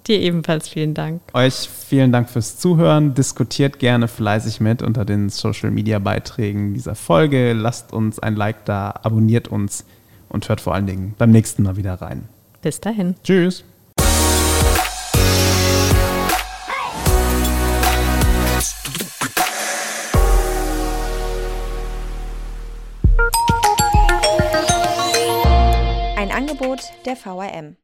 Dir 0.07 0.19
ebenfalls 0.19 0.67
vielen 0.67 0.93
Dank. 0.93 1.21
Euch 1.33 1.69
vielen 1.69 2.11
Dank 2.11 2.29
fürs 2.29 2.57
Zuhören. 2.57 3.13
Diskutiert 3.13 3.77
gerne 3.79 4.07
fleißig 4.07 4.59
mit 4.59 4.81
unter 4.81 5.05
den 5.05 5.29
Social 5.29 5.69
Media 5.69 5.99
Beiträgen 5.99 6.73
dieser 6.73 6.95
Folge. 6.95 7.53
Lasst 7.53 7.93
uns 7.93 8.19
ein 8.19 8.35
Like 8.35 8.65
da, 8.65 8.93
abonniert 9.03 9.47
uns 9.47 9.85
und 10.29 10.49
hört 10.49 10.61
vor 10.61 10.73
allen 10.73 10.87
Dingen 10.87 11.13
beim 11.17 11.31
nächsten 11.31 11.63
Mal 11.63 11.77
wieder 11.77 11.95
rein. 11.95 12.27
Bis 12.61 12.79
dahin. 12.79 13.15
Tschüss. 13.23 13.63
Ein 26.17 26.31
Angebot 26.31 26.81
der 27.05 27.15
VRM. 27.15 27.81